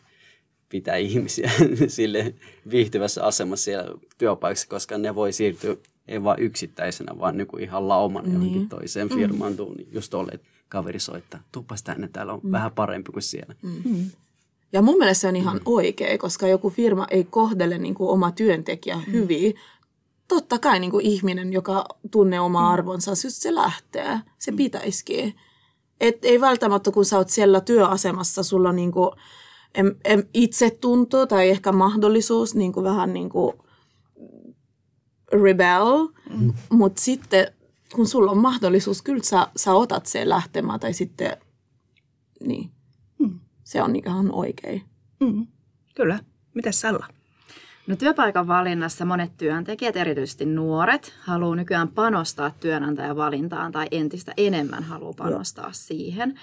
pitää 0.69 0.95
ihmisiä 0.95 1.51
sille 1.87 2.33
viihtyvässä 2.71 3.23
asemassa 3.23 3.63
siellä 3.63 3.91
työpaikassa, 4.17 4.67
koska 4.69 4.97
ne 4.97 5.15
voi 5.15 5.31
siirtyä 5.31 5.75
ei 6.07 6.23
vain 6.23 6.39
yksittäisenä, 6.39 7.19
vaan 7.19 7.37
niin 7.37 7.47
kuin 7.47 7.63
ihan 7.63 7.87
lauman 7.87 8.23
niin. 8.23 8.33
johonkin 8.33 8.69
toiseen 8.69 9.09
firmaan 9.09 9.51
mm. 9.51 9.57
duuniin. 9.57 9.87
Just 9.91 10.13
olet 10.13 10.41
kaveri 10.69 10.99
soittaa, 10.99 11.39
tuppas 11.51 11.83
tänne, 11.83 12.09
täällä 12.13 12.33
on 12.33 12.39
mm. 12.43 12.51
vähän 12.51 12.71
parempi 12.71 13.11
kuin 13.11 13.23
siellä. 13.23 13.55
Mm. 13.61 13.81
mm. 13.85 14.11
Ja 14.73 14.81
mun 14.81 14.97
mielestä 14.97 15.21
se 15.21 15.27
on 15.27 15.35
ihan 15.35 15.57
mm. 15.57 15.61
oikein, 15.65 16.19
koska 16.19 16.47
joku 16.47 16.69
firma 16.69 17.07
ei 17.11 17.23
kohdele 17.23 17.77
niin 17.77 17.95
kuin 17.95 18.09
oma 18.09 18.31
työntekijä 18.31 18.95
mm. 18.95 19.11
hyvin. 19.11 19.53
Totta 20.27 20.59
kai 20.59 20.79
niin 20.79 20.91
kuin 20.91 21.05
ihminen, 21.05 21.53
joka 21.53 21.85
tunnee 22.11 22.39
oma 22.39 22.59
mm. 22.61 22.67
arvonsa, 22.67 23.11
just 23.11 23.41
se 23.41 23.55
lähtee. 23.55 24.19
Se 24.39 24.51
mm. 24.51 24.57
pitäisikin. 24.57 25.35
Et 26.01 26.25
ei 26.25 26.41
välttämättä, 26.41 26.91
kun 26.91 27.05
sä 27.05 27.17
oot 27.17 27.29
siellä 27.29 27.61
työasemassa, 27.61 28.43
sulla 28.43 28.69
on 28.69 28.75
niin 28.75 28.91
kuin, 28.91 29.11
em, 29.77 29.95
em, 30.05 30.23
itsetunto 30.33 31.25
tai 31.25 31.49
ehkä 31.49 31.71
mahdollisuus 31.71 32.55
niin 32.55 32.73
kuin 32.73 32.83
vähän 32.83 33.13
niin 33.13 33.29
kuin 33.29 33.53
rebel, 35.31 36.07
mm. 36.37 36.53
mutta 36.69 37.01
sitten 37.01 37.47
kun 37.95 38.07
sulla 38.07 38.31
on 38.31 38.37
mahdollisuus, 38.37 39.01
kyllä 39.01 39.23
sä, 39.23 39.47
sä 39.55 39.73
otat 39.73 40.05
sen 40.05 40.29
lähtemään 40.29 40.79
tai 40.79 40.93
sitten, 40.93 41.37
niin, 42.43 42.71
mm. 43.19 43.39
se 43.63 43.81
on 43.81 43.95
ihan 43.95 44.31
oikein. 44.31 44.81
Mm. 45.19 45.47
Kyllä. 45.95 46.19
Mitäs 46.53 46.81
Salla? 46.81 47.07
No 47.87 47.95
työpaikan 47.95 48.47
valinnassa 48.47 49.05
monet 49.05 49.37
työntekijät, 49.37 49.95
erityisesti 49.95 50.45
nuoret, 50.45 51.13
haluaa 51.19 51.55
nykyään 51.55 51.87
panostaa 51.87 52.51
työnantajan 52.59 53.15
valintaan 53.15 53.71
tai 53.71 53.87
entistä 53.91 54.33
enemmän 54.37 54.83
haluaa 54.83 55.13
panostaa 55.13 55.65
Joo. 55.65 55.73
siihen. 55.73 56.39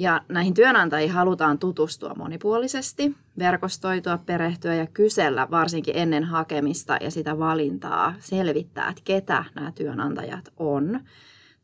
Ja 0.00 0.20
näihin 0.28 0.54
työnantajiin 0.54 1.10
halutaan 1.10 1.58
tutustua 1.58 2.14
monipuolisesti, 2.14 3.16
verkostoitua, 3.38 4.18
perehtyä 4.18 4.74
ja 4.74 4.86
kysellä 4.86 5.48
varsinkin 5.50 5.96
ennen 5.96 6.24
hakemista 6.24 6.96
ja 7.00 7.10
sitä 7.10 7.38
valintaa, 7.38 8.14
selvittää, 8.18 8.88
että 8.88 9.02
ketä 9.04 9.44
nämä 9.54 9.72
työnantajat 9.72 10.52
on. 10.56 11.00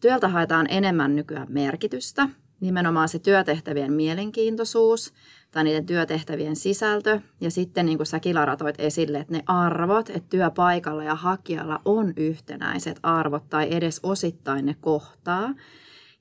Työltä 0.01 0.29
haetaan 0.29 0.67
enemmän 0.71 1.17
nykyään 1.17 1.47
merkitystä, 1.51 2.29
nimenomaan 2.61 3.09
se 3.09 3.19
työtehtävien 3.19 3.93
mielenkiintoisuus 3.93 5.13
tai 5.51 5.65
niiden 5.65 5.87
työtehtävien 5.87 6.57
sisältö. 6.57 7.21
Ja 7.41 7.51
sitten 7.51 7.87
niin 7.87 7.99
kuin 7.99 8.07
sä 8.07 8.21
Kilara 8.21 8.57
toit 8.57 8.77
esille, 8.79 9.19
että 9.19 9.33
ne 9.33 9.43
arvot, 9.47 10.11
että 10.11 10.29
työpaikalla 10.29 11.05
ja 11.05 11.15
hakijalla 11.15 11.81
on 11.85 12.13
yhtenäiset 12.17 12.99
arvot 13.03 13.49
tai 13.51 13.69
edes 13.71 14.01
osittain 14.03 14.67
ne 14.67 14.77
kohtaa. 14.81 15.55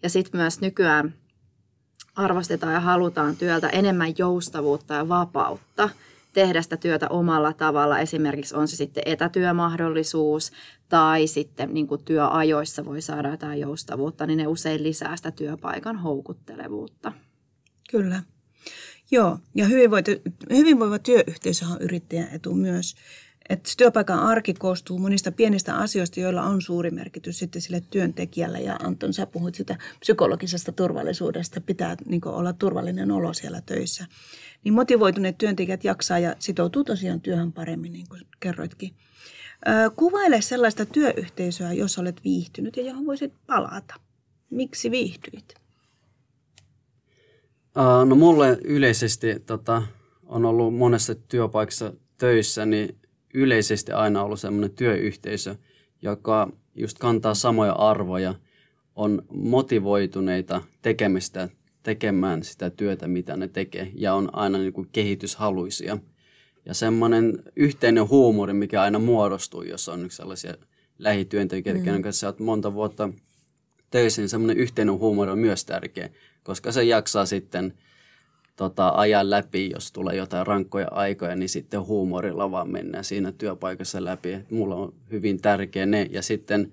Ja 0.03 0.09
sitten 0.09 0.41
myös 0.41 0.61
nykyään 0.61 1.13
arvostetaan 2.15 2.73
ja 2.73 2.79
halutaan 2.79 3.35
työltä 3.35 3.69
enemmän 3.69 4.13
joustavuutta 4.17 4.93
ja 4.93 5.09
vapautta 5.09 5.89
tehdä 6.33 6.61
sitä 6.61 6.77
työtä 6.77 7.07
omalla 7.09 7.53
tavalla. 7.53 7.99
Esimerkiksi 7.99 8.55
on 8.55 8.67
se 8.67 8.75
sitten 8.75 9.03
etätyömahdollisuus 9.05 10.51
tai 10.89 11.27
sitten 11.27 11.73
niin 11.73 11.87
kuin 11.87 12.03
työajoissa 12.03 12.85
voi 12.85 13.01
saada 13.01 13.29
jotain 13.29 13.59
joustavuutta, 13.59 14.25
niin 14.25 14.37
ne 14.37 14.47
usein 14.47 14.83
lisää 14.83 15.15
sitä 15.17 15.31
työpaikan 15.31 15.97
houkuttelevuutta. 15.97 17.11
Kyllä. 17.91 18.23
Joo, 19.11 19.39
ja 19.55 19.65
hyvinvoiva 20.49 20.99
työyhteisö 20.99 21.65
on 21.65 21.77
yrittäjän 21.81 22.29
etu 22.31 22.53
myös 22.53 22.95
että 23.49 23.69
työpaikan 23.77 24.19
arki 24.19 24.53
koostuu 24.53 24.99
monista 24.99 25.31
pienistä 25.31 25.75
asioista, 25.75 26.19
joilla 26.19 26.43
on 26.43 26.61
suuri 26.61 26.91
merkitys 26.91 27.39
sitten 27.39 27.61
sille 27.61 27.81
työntekijälle. 27.89 28.61
Ja 28.61 28.75
Anton, 28.83 29.13
sä 29.13 29.25
puhuit 29.25 29.55
sitä 29.55 29.77
psykologisesta 29.99 30.71
turvallisuudesta, 30.71 31.61
pitää 31.61 31.95
niin 32.05 32.27
olla 32.27 32.53
turvallinen 32.53 33.11
olo 33.11 33.33
siellä 33.33 33.61
töissä. 33.61 34.05
Niin 34.63 34.73
motivoituneet 34.73 35.37
työntekijät 35.37 35.83
jaksaa 35.83 36.19
ja 36.19 36.35
sitoutuu 36.39 36.83
tosiaan 36.83 37.21
työhön 37.21 37.53
paremmin, 37.53 37.93
niin 37.93 38.07
kuin 38.09 38.21
kerroitkin. 38.39 38.95
Kuvaile 39.95 40.41
sellaista 40.41 40.85
työyhteisöä, 40.85 41.73
jos 41.73 41.99
olet 41.99 42.21
viihtynyt 42.23 42.77
ja 42.77 42.83
johon 42.83 43.05
voisit 43.05 43.33
palata. 43.47 43.95
Miksi 44.49 44.91
viihdyit? 44.91 45.53
No 48.05 48.15
mulle 48.15 48.57
yleisesti 48.63 49.39
tota, 49.45 49.83
on 50.25 50.45
ollut 50.45 50.75
monessa 50.75 51.15
työpaikassa 51.15 51.93
töissä, 52.17 52.65
niin 52.65 52.95
yleisesti 53.35 53.91
aina 53.91 54.23
ollut 54.23 54.39
sellainen 54.39 54.71
työyhteisö, 54.71 55.55
joka 56.01 56.51
just 56.75 56.97
kantaa 56.97 57.33
samoja 57.33 57.71
arvoja, 57.71 58.35
on 58.95 59.21
motivoituneita 59.33 60.61
tekemistä, 60.81 61.49
tekemään 61.83 62.43
sitä 62.43 62.69
työtä, 62.69 63.07
mitä 63.07 63.37
ne 63.37 63.47
tekee, 63.47 63.91
ja 63.95 64.13
on 64.13 64.29
aina 64.33 64.57
niin 64.57 64.73
kuin 64.73 64.89
kehityshaluisia. 64.91 65.97
Ja 66.65 66.73
semmoinen 66.73 67.43
yhteinen 67.55 68.09
huumori, 68.09 68.53
mikä 68.53 68.81
aina 68.81 68.99
muodostuu, 68.99 69.61
jos 69.61 69.89
on 69.89 70.11
sellaisia 70.11 70.53
lähityöntekijöitä, 70.99 71.79
mm. 71.79 71.85
kenen 71.85 72.01
kanssa 72.01 72.27
olet 72.27 72.39
monta 72.39 72.73
vuotta 72.73 73.09
töissä, 73.91 74.21
niin 74.21 74.29
semmoinen 74.29 74.57
yhteinen 74.57 74.99
huumori 74.99 75.31
on 75.31 75.39
myös 75.39 75.65
tärkeä, 75.65 76.09
koska 76.43 76.71
se 76.71 76.83
jaksaa 76.83 77.25
sitten– 77.25 77.73
tota, 78.55 78.89
ajan 78.89 79.29
läpi, 79.29 79.69
jos 79.69 79.91
tulee 79.91 80.15
jotain 80.15 80.47
rankkoja 80.47 80.87
aikoja, 80.91 81.35
niin 81.35 81.49
sitten 81.49 81.85
huumorilla 81.85 82.51
vaan 82.51 82.69
mennään 82.69 83.03
siinä 83.03 83.31
työpaikassa 83.31 84.05
läpi. 84.05 84.33
Et 84.33 84.51
mulla 84.51 84.75
on 84.75 84.93
hyvin 85.11 85.41
tärkeä 85.41 85.85
ne. 85.85 86.07
Ja 86.11 86.21
sitten 86.21 86.71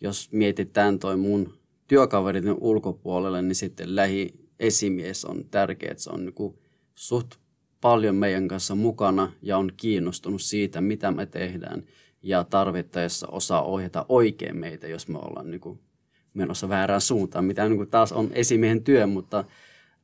jos 0.00 0.32
mietitään 0.32 0.98
toi 0.98 1.16
mun 1.16 1.54
työkaverit 1.88 2.44
ulkopuolelle, 2.60 3.42
niin 3.42 3.54
sitten 3.54 3.96
lähiesimies 3.96 5.24
on 5.24 5.44
tärkeä, 5.50 5.90
että 5.90 6.02
se 6.02 6.10
on 6.10 6.24
niin 6.24 6.54
suht 6.94 7.34
paljon 7.80 8.16
meidän 8.16 8.48
kanssa 8.48 8.74
mukana 8.74 9.32
ja 9.42 9.58
on 9.58 9.72
kiinnostunut 9.76 10.42
siitä, 10.42 10.80
mitä 10.80 11.10
me 11.10 11.26
tehdään 11.26 11.82
ja 12.22 12.44
tarvittaessa 12.44 13.26
osaa 13.28 13.62
ohjata 13.62 14.06
oikein 14.08 14.56
meitä, 14.56 14.88
jos 14.88 15.08
me 15.08 15.18
ollaan 15.18 15.50
niin 15.50 15.60
kuin 15.60 15.80
menossa 16.34 16.68
väärään 16.68 17.00
suuntaan, 17.00 17.44
mitä 17.44 17.68
niin 17.68 17.76
kuin 17.76 17.90
taas 17.90 18.12
on 18.12 18.30
esimiehen 18.32 18.84
työ, 18.84 19.06
mutta 19.06 19.44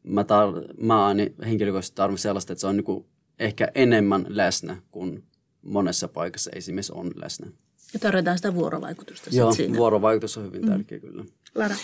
mä, 0.06 0.22
tar- 0.22 0.74
mä 0.84 1.06
aina 1.06 1.22
henkilökohtaisesti 1.46 1.96
tarvitsen 1.96 2.22
sellaista, 2.22 2.52
että 2.52 2.60
se 2.60 2.66
on 2.66 2.76
niin 2.76 3.06
ehkä 3.38 3.68
enemmän 3.74 4.26
läsnä 4.28 4.76
kuin 4.90 5.24
monessa 5.62 6.08
paikassa 6.08 6.50
esimerkiksi 6.54 6.92
on 6.94 7.10
läsnä. 7.14 7.46
Ja 7.92 8.00
tarvitaan 8.00 8.38
sitä 8.38 8.54
vuorovaikutusta 8.54 9.30
Joo, 9.32 9.52
siinä. 9.52 9.78
vuorovaikutus 9.78 10.38
on 10.38 10.44
hyvin 10.44 10.62
mm. 10.62 10.68
tärkeä 10.68 10.98
kyllä. 10.98 11.24
Lara? 11.54 11.74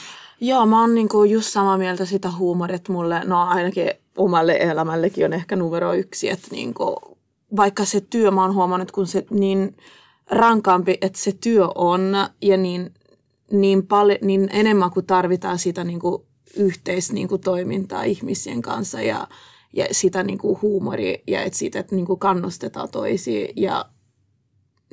Joo, 0.41 0.67
mä 0.67 0.81
oon 0.81 0.95
niinku 0.95 1.25
just 1.25 1.49
samaa 1.53 1.79
mieltä 1.79 2.05
sitä 2.05 2.31
huumoria, 2.31 2.77
että 2.77 2.93
mulle, 2.93 3.21
no 3.25 3.43
ainakin 3.43 3.91
omalle 4.17 4.57
elämällekin 4.61 5.25
on 5.25 5.33
ehkä 5.33 5.57
numero 5.57 5.95
yksi, 5.95 6.29
että 6.29 6.49
niinku, 6.51 7.17
vaikka 7.57 7.85
se 7.85 8.01
työ, 8.01 8.31
mä 8.31 8.43
oon 8.43 8.55
huomannut, 8.55 8.91
kun 8.91 9.07
se 9.07 9.27
niin 9.31 9.77
rankaampi, 10.31 10.99
että 11.01 11.19
se 11.19 11.33
työ 11.41 11.69
on 11.75 12.13
ja 12.43 12.57
niin, 12.57 12.95
niin, 13.51 13.87
paljon, 13.87 14.19
niin 14.23 14.49
enemmän 14.53 14.91
kuin 14.91 15.07
tarvitaan 15.07 15.59
sitä 15.59 15.85
niinku 15.85 16.27
yhteistoimintaa 16.57 18.03
niin 18.03 18.11
ihmisien 18.11 18.63
kanssa 18.63 19.01
ja, 19.01 19.29
ja 19.73 19.87
sitä 19.93 20.23
niin 20.23 20.39
kuin 20.39 20.59
huumoria 20.63 21.19
ja 21.27 21.43
että 21.43 21.59
siitä, 21.59 21.79
että 21.79 21.95
niin 21.95 22.07
kuin 22.07 22.19
kannustetaan 22.19 22.89
toisia 22.89 23.49
ja 23.57 23.85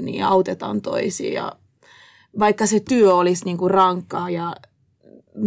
niin 0.02 0.24
autetaan 0.24 0.82
toisia. 0.82 1.34
Ja 1.34 1.52
vaikka 2.40 2.66
se 2.66 2.80
työ 2.80 3.16
olisi 3.16 3.46
niin 3.46 3.58
kuin 3.58 3.72
rankkaa 3.72 4.30
ja 4.30 4.56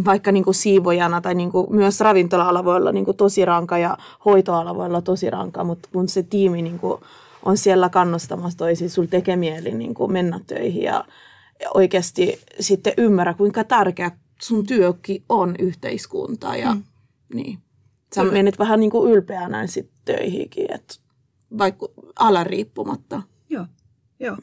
vaikka 0.05 0.33
niin 0.33 0.45
kuin 0.45 0.55
siivojana 0.55 1.21
tai 1.21 1.35
niin 1.35 1.53
kuin 1.53 1.77
myös 1.77 2.01
ravintola-ala 2.01 2.65
voi 2.65 2.77
olla 2.77 2.93
niin 2.93 3.05
kuin 3.05 3.17
tosi 3.17 3.45
ranka 3.45 3.79
ja 3.79 3.99
hoitoala 4.25 4.77
voi 4.77 4.87
olla 4.87 5.03
tosi 5.03 5.31
ranka, 5.31 5.65
mutta 5.65 5.89
kun 5.93 6.09
se 6.09 6.23
tiimi 6.23 6.63
niin 6.63 6.79
kuin 6.79 7.03
on 7.45 7.57
siellä 7.57 7.89
kannustamassa 7.89 8.59
toisia, 8.59 8.89
sulla 8.89 9.09
tekee 9.09 9.37
mieli 9.37 9.75
niin 9.75 9.95
kuin 9.95 10.13
mennä 10.13 10.41
töihin 10.47 10.83
ja 10.83 11.05
oikeasti 11.75 12.41
sitten 12.61 12.93
ymmärrä, 12.97 13.35
kuinka 13.35 13.65
tärkeä 13.65 14.11
sun 14.43 14.67
työkin 14.67 15.25
on 15.29 15.55
yhteiskunta 15.59 16.57
ja 16.57 16.75
mm. 16.75 16.83
niin. 17.35 17.59
Sä 18.15 18.21
Kyllä. 18.21 18.33
menet 18.33 18.59
vähän 18.59 18.81
niin 18.81 18.91
kuin 18.91 19.13
ylpeänä 19.13 19.67
sit 19.67 19.91
töihinkin, 20.05 20.75
että 20.75 20.95
vaikka 21.59 21.89
ala 22.19 22.45
riippumatta. 22.45 23.23
Joo, 23.51 23.67
joo. 24.21 24.37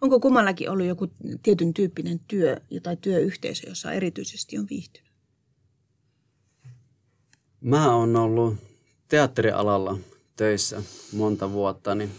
Onko 0.00 0.20
kummallakin 0.20 0.70
ollut 0.70 0.86
joku 0.86 1.06
tietyn 1.42 1.74
tyyppinen 1.74 2.20
työ 2.28 2.56
tai 2.82 2.96
työyhteisö, 2.96 3.68
jossa 3.68 3.92
erityisesti 3.92 4.58
on 4.58 4.66
viihtynyt? 4.70 5.12
Mä 7.60 7.96
oon 7.96 8.16
ollut 8.16 8.54
teatterialalla 9.08 9.98
töissä 10.36 10.82
monta 11.12 11.52
vuotta, 11.52 11.94
niin 11.94 12.10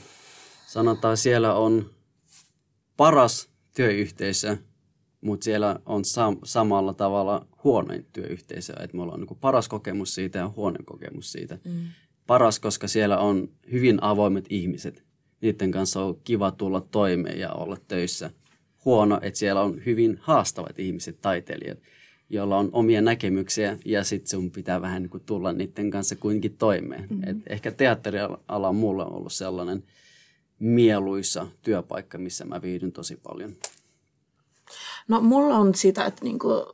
sanotaan 0.68 1.18
siellä 1.18 1.54
on 1.54 1.90
paras 2.98 3.50
työyhteisö, 3.74 4.58
mutta 5.22 5.44
siellä 5.44 5.80
on 5.86 6.02
sam- 6.02 6.40
samalla 6.44 6.94
tavalla 6.94 7.48
huonoin 7.64 8.06
työyhteisö. 8.14 8.74
Että 8.84 8.98
mulla 8.98 9.14
on 9.14 9.20
niin 9.20 9.38
paras 9.42 9.68
kokemus 9.68 10.16
siitä 10.16 10.40
ja 10.40 10.54
huono 10.56 10.78
kokemus 10.86 11.32
siitä. 11.32 11.58
Mm. 11.66 11.72
Paras, 12.28 12.60
koska 12.60 12.88
siellä 12.88 13.18
on 13.18 13.50
hyvin 13.72 14.04
avoimet 14.04 14.46
ihmiset. 14.50 15.04
Niiden 15.42 15.72
kanssa 15.72 16.04
on 16.04 16.20
kiva 16.24 16.52
tulla 16.52 16.82
toimeen 16.82 17.40
ja 17.40 17.52
olla 17.52 17.78
töissä. 17.88 18.32
Huono, 18.86 19.20
että 19.22 19.40
siellä 19.40 19.62
on 19.62 19.86
hyvin 19.86 20.18
haastavat 20.22 20.80
ihmiset, 20.80 21.22
taiteilijat, 21.22 21.80
joilla 22.30 22.58
on 22.58 22.70
omia 22.72 23.02
näkemyksiä 23.02 23.78
ja 23.86 24.04
sitten 24.04 24.30
sun 24.30 24.52
pitää 24.52 24.82
vähän 24.82 25.02
niin 25.02 25.24
tulla 25.26 25.54
niiden 25.54 25.92
kanssa 25.92 26.16
kuitenkin 26.16 26.58
toimeen. 26.58 27.08
Mm-hmm. 27.10 27.30
Et 27.30 27.38
ehkä 27.48 27.72
teatteriala 27.72 28.40
on 28.48 29.14
ollut 29.14 29.34
sellainen 29.34 29.84
mieluisa 30.60 31.48
työpaikka, 31.62 32.18
missä 32.18 32.46
mä 32.46 32.62
viihdyn 32.62 32.92
tosi 32.92 33.20
paljon. 33.24 33.54
No 35.08 35.22
mulla 35.22 35.56
on 35.56 35.76
sitä, 35.76 36.06
että 36.06 36.24
niinku, 36.24 36.66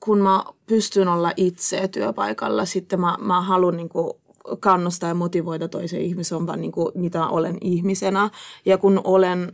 kun 0.00 0.18
mä 0.18 0.44
pystyn 0.66 1.08
olla 1.08 1.32
itse 1.36 1.88
työpaikalla, 1.88 2.64
sitten 2.64 3.00
mä, 3.00 3.16
mä 3.20 3.40
haluan 3.40 3.76
niinku 3.76 4.20
kannustaa 4.60 5.08
ja 5.08 5.14
motivoida 5.14 5.68
toisen 5.68 6.00
ihmisen, 6.00 6.46
vaan 6.46 6.60
niinku, 6.60 6.92
mitä 6.94 7.26
olen 7.26 7.58
ihmisenä. 7.60 8.30
Ja 8.64 8.78
kun 8.78 9.00
olen 9.04 9.52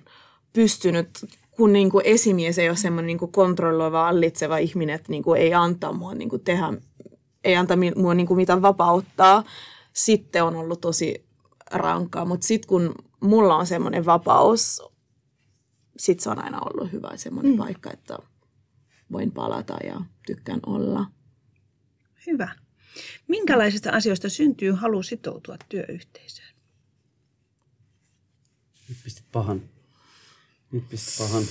pystynyt, 0.52 1.08
kun 1.50 1.72
niinku 1.72 2.00
esimies 2.04 2.58
ei 2.58 2.68
ole 2.68 2.76
semmoinen 2.76 3.06
niinku 3.06 3.26
kontrolloiva, 3.26 4.08
allitseva 4.08 4.58
ihminen, 4.58 4.94
että 4.94 5.12
niinku 5.12 5.34
ei 5.34 5.54
antaa 5.54 5.92
mua 5.92 6.14
niinku 6.14 6.38
tehdä, 6.38 6.72
ei 7.44 7.56
antaa 7.56 7.76
mua 7.96 8.14
niinku 8.14 8.34
mitään 8.34 8.62
vapauttaa, 8.62 9.44
sitten 9.92 10.44
on 10.44 10.56
ollut 10.56 10.80
tosi 10.80 11.24
rankkaa. 11.70 12.24
Mutta 12.24 12.46
sitten 12.46 12.68
kun 12.68 12.94
mulla 13.20 13.56
on 13.56 13.66
semmoinen 13.66 14.06
vapaus 14.06 14.82
sitten 16.00 16.22
se 16.22 16.30
on 16.30 16.44
aina 16.44 16.60
ollut 16.60 16.92
hyvä 16.92 17.16
semmoinen 17.16 17.52
mm. 17.52 17.58
paikka, 17.58 17.90
että 17.92 18.18
voin 19.12 19.32
palata 19.32 19.76
ja 19.84 20.00
tykkään 20.26 20.60
olla. 20.66 21.06
Hyvä. 22.26 22.48
Minkälaisista 23.28 23.90
asioista 23.90 24.28
syntyy 24.28 24.72
halu 24.72 25.02
sitoutua 25.02 25.56
työyhteisöön? 25.68 26.48
Nyt 28.88 28.98
pistit 29.04 29.26
pahan. 29.32 29.62
Nyt 30.72 30.88
pistit 30.88 31.18
pahan. 31.18 31.42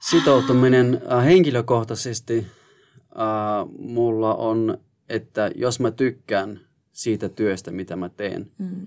Sitoutuminen 0.00 1.02
äh, 1.12 1.24
henkilökohtaisesti 1.24 2.38
äh, 2.38 3.68
mulla 3.78 4.34
on, 4.34 4.78
että 5.08 5.50
jos 5.54 5.80
mä 5.80 5.90
tykkään 5.90 6.60
siitä 6.92 7.28
työstä, 7.28 7.70
mitä 7.70 7.96
mä 7.96 8.08
teen, 8.08 8.52
mm. 8.58 8.86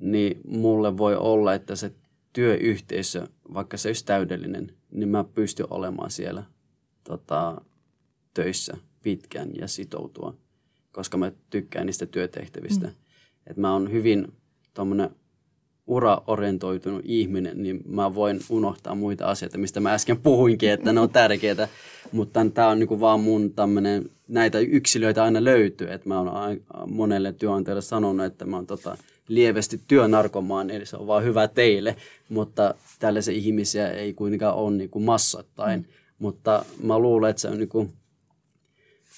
niin 0.00 0.40
mulle 0.48 0.96
voi 0.96 1.16
olla, 1.16 1.54
että 1.54 1.76
se 1.76 1.92
työyhteisö, 2.34 3.26
vaikka 3.54 3.76
se 3.76 3.88
olisi 3.88 4.04
täydellinen, 4.04 4.72
niin 4.90 5.08
mä 5.08 5.24
pystyn 5.24 5.66
olemaan 5.70 6.10
siellä 6.10 6.44
tota, 7.04 7.60
töissä 8.34 8.76
pitkään 9.02 9.50
ja 9.60 9.68
sitoutua, 9.68 10.34
koska 10.92 11.16
mä 11.16 11.32
tykkään 11.50 11.86
niistä 11.86 12.06
työtehtävistä. 12.06 12.86
Mm. 12.86 12.94
Et 13.46 13.56
mä 13.56 13.72
oon 13.72 13.92
hyvin 13.92 14.32
tuommoinen 14.74 15.10
uraorientoitunut 15.86 17.02
ihminen, 17.04 17.62
niin 17.62 17.82
mä 17.86 18.14
voin 18.14 18.40
unohtaa 18.50 18.94
muita 18.94 19.26
asioita, 19.26 19.58
mistä 19.58 19.80
mä 19.80 19.94
äsken 19.94 20.20
puhuinkin, 20.20 20.70
että 20.70 20.92
ne 20.92 21.00
on 21.00 21.10
tärkeitä. 21.10 21.68
Mutta 22.12 22.46
tämä 22.54 22.68
on 22.68 22.78
niinku 22.78 23.00
vaan 23.00 23.20
mun 23.20 23.52
tämmöinen, 23.52 24.10
näitä 24.28 24.58
yksilöitä 24.58 25.24
aina 25.24 25.44
löytyy. 25.44 25.92
Että 25.92 26.08
mä 26.08 26.20
oon 26.20 26.60
monelle 26.86 27.32
työnantajalle 27.32 27.82
sanonut, 27.82 28.26
että 28.26 28.44
mä 28.44 28.56
oon 28.56 28.66
tota, 28.66 28.98
lievästi 29.28 29.80
työnarkomaan, 29.88 30.70
eli 30.70 30.86
se 30.86 30.96
on 30.96 31.06
vaan 31.06 31.24
hyvä 31.24 31.48
teille, 31.48 31.96
mutta 32.28 32.74
tällaisia 32.98 33.34
ihmisiä 33.34 33.90
ei 33.90 34.14
kuitenkaan 34.14 34.54
ole 34.54 34.76
niin 34.76 34.90
kuin 34.90 35.04
massattain. 35.04 35.80
Mm. 35.80 35.86
Mutta 36.18 36.64
mä 36.82 36.98
luulen, 36.98 37.30
että 37.30 37.42
se 37.42 37.48
on 37.48 37.58
niin 37.58 37.68
kuin 37.68 37.92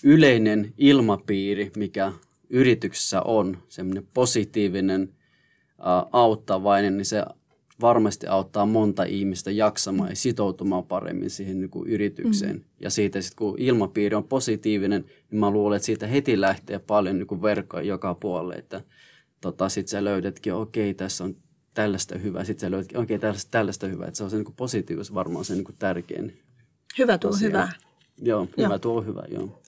yleinen 0.05 0.73
ilmapiiri, 0.79 1.71
mikä 1.77 2.13
yrityksessä 2.51 3.23
on, 3.23 3.59
semmoinen 3.69 4.07
positiivinen, 4.15 5.09
auttavainen, 6.13 6.97
niin 6.97 7.05
se 7.05 7.25
varmasti 7.81 8.27
auttaa 8.27 8.67
monta 8.67 9.05
ihmistä 9.05 9.51
jaksamaan 9.51 10.11
ja 10.11 10.17
sitoutumaan 10.17 10.85
paremmin 10.85 11.31
siihen 11.31 11.61
niin 11.61 11.71
kuin 11.71 11.89
yritykseen. 11.89 12.57
Mm. 12.57 12.65
Ja 12.81 12.91
siitä 12.91 13.21
sitten, 13.21 13.37
kun 13.37 13.55
ilmapiiri 13.59 14.17
on 14.17 14.25
positiivinen, 14.25 15.05
niin 15.31 15.41
mä 15.41 15.51
luulen, 15.51 15.77
että 15.77 15.87
siitä 15.87 16.07
heti 16.07 16.41
lähtee 16.41 16.79
paljon 16.79 17.19
niin 17.19 17.27
kuin 17.27 17.43
verkkoa 17.43 17.83
joka 17.83 18.15
puolelle, 18.15 18.55
että– 18.55 18.81
tota, 19.41 19.69
sitten 19.69 19.91
sä 19.91 20.05
löydätkin, 20.05 20.55
okei, 20.55 20.91
okay, 20.91 20.95
tässä 20.95 21.25
on 21.25 21.37
tällaista 21.75 22.19
hyvää, 22.19 22.45
sitten 22.45 22.61
sä 22.61 22.71
löydätkin, 22.71 22.99
okei, 22.99 23.17
okay, 23.17 23.21
tällaista, 23.21 23.51
tällaista 23.51 23.87
hyvää. 23.87 24.09
Että 24.09 24.19
se 24.19 24.25
on 24.25 24.31
se 24.31 24.37
niin 24.37 24.45
kuin 24.45 24.57
positiivisuus 24.57 25.15
varmaan 25.15 25.45
se 25.45 25.55
niin 25.55 25.65
kuin 25.65 25.77
tärkein. 25.79 26.43
Hyvä 26.99 27.19
tuo 27.19 27.31
asia. 27.31 27.49
hyvä. 27.49 27.69
Joo, 28.23 28.49
hyvä 28.57 28.69
joo. 28.69 28.79
tuo 28.79 29.03
hyvä, 29.03 29.23
joo. 29.29 29.63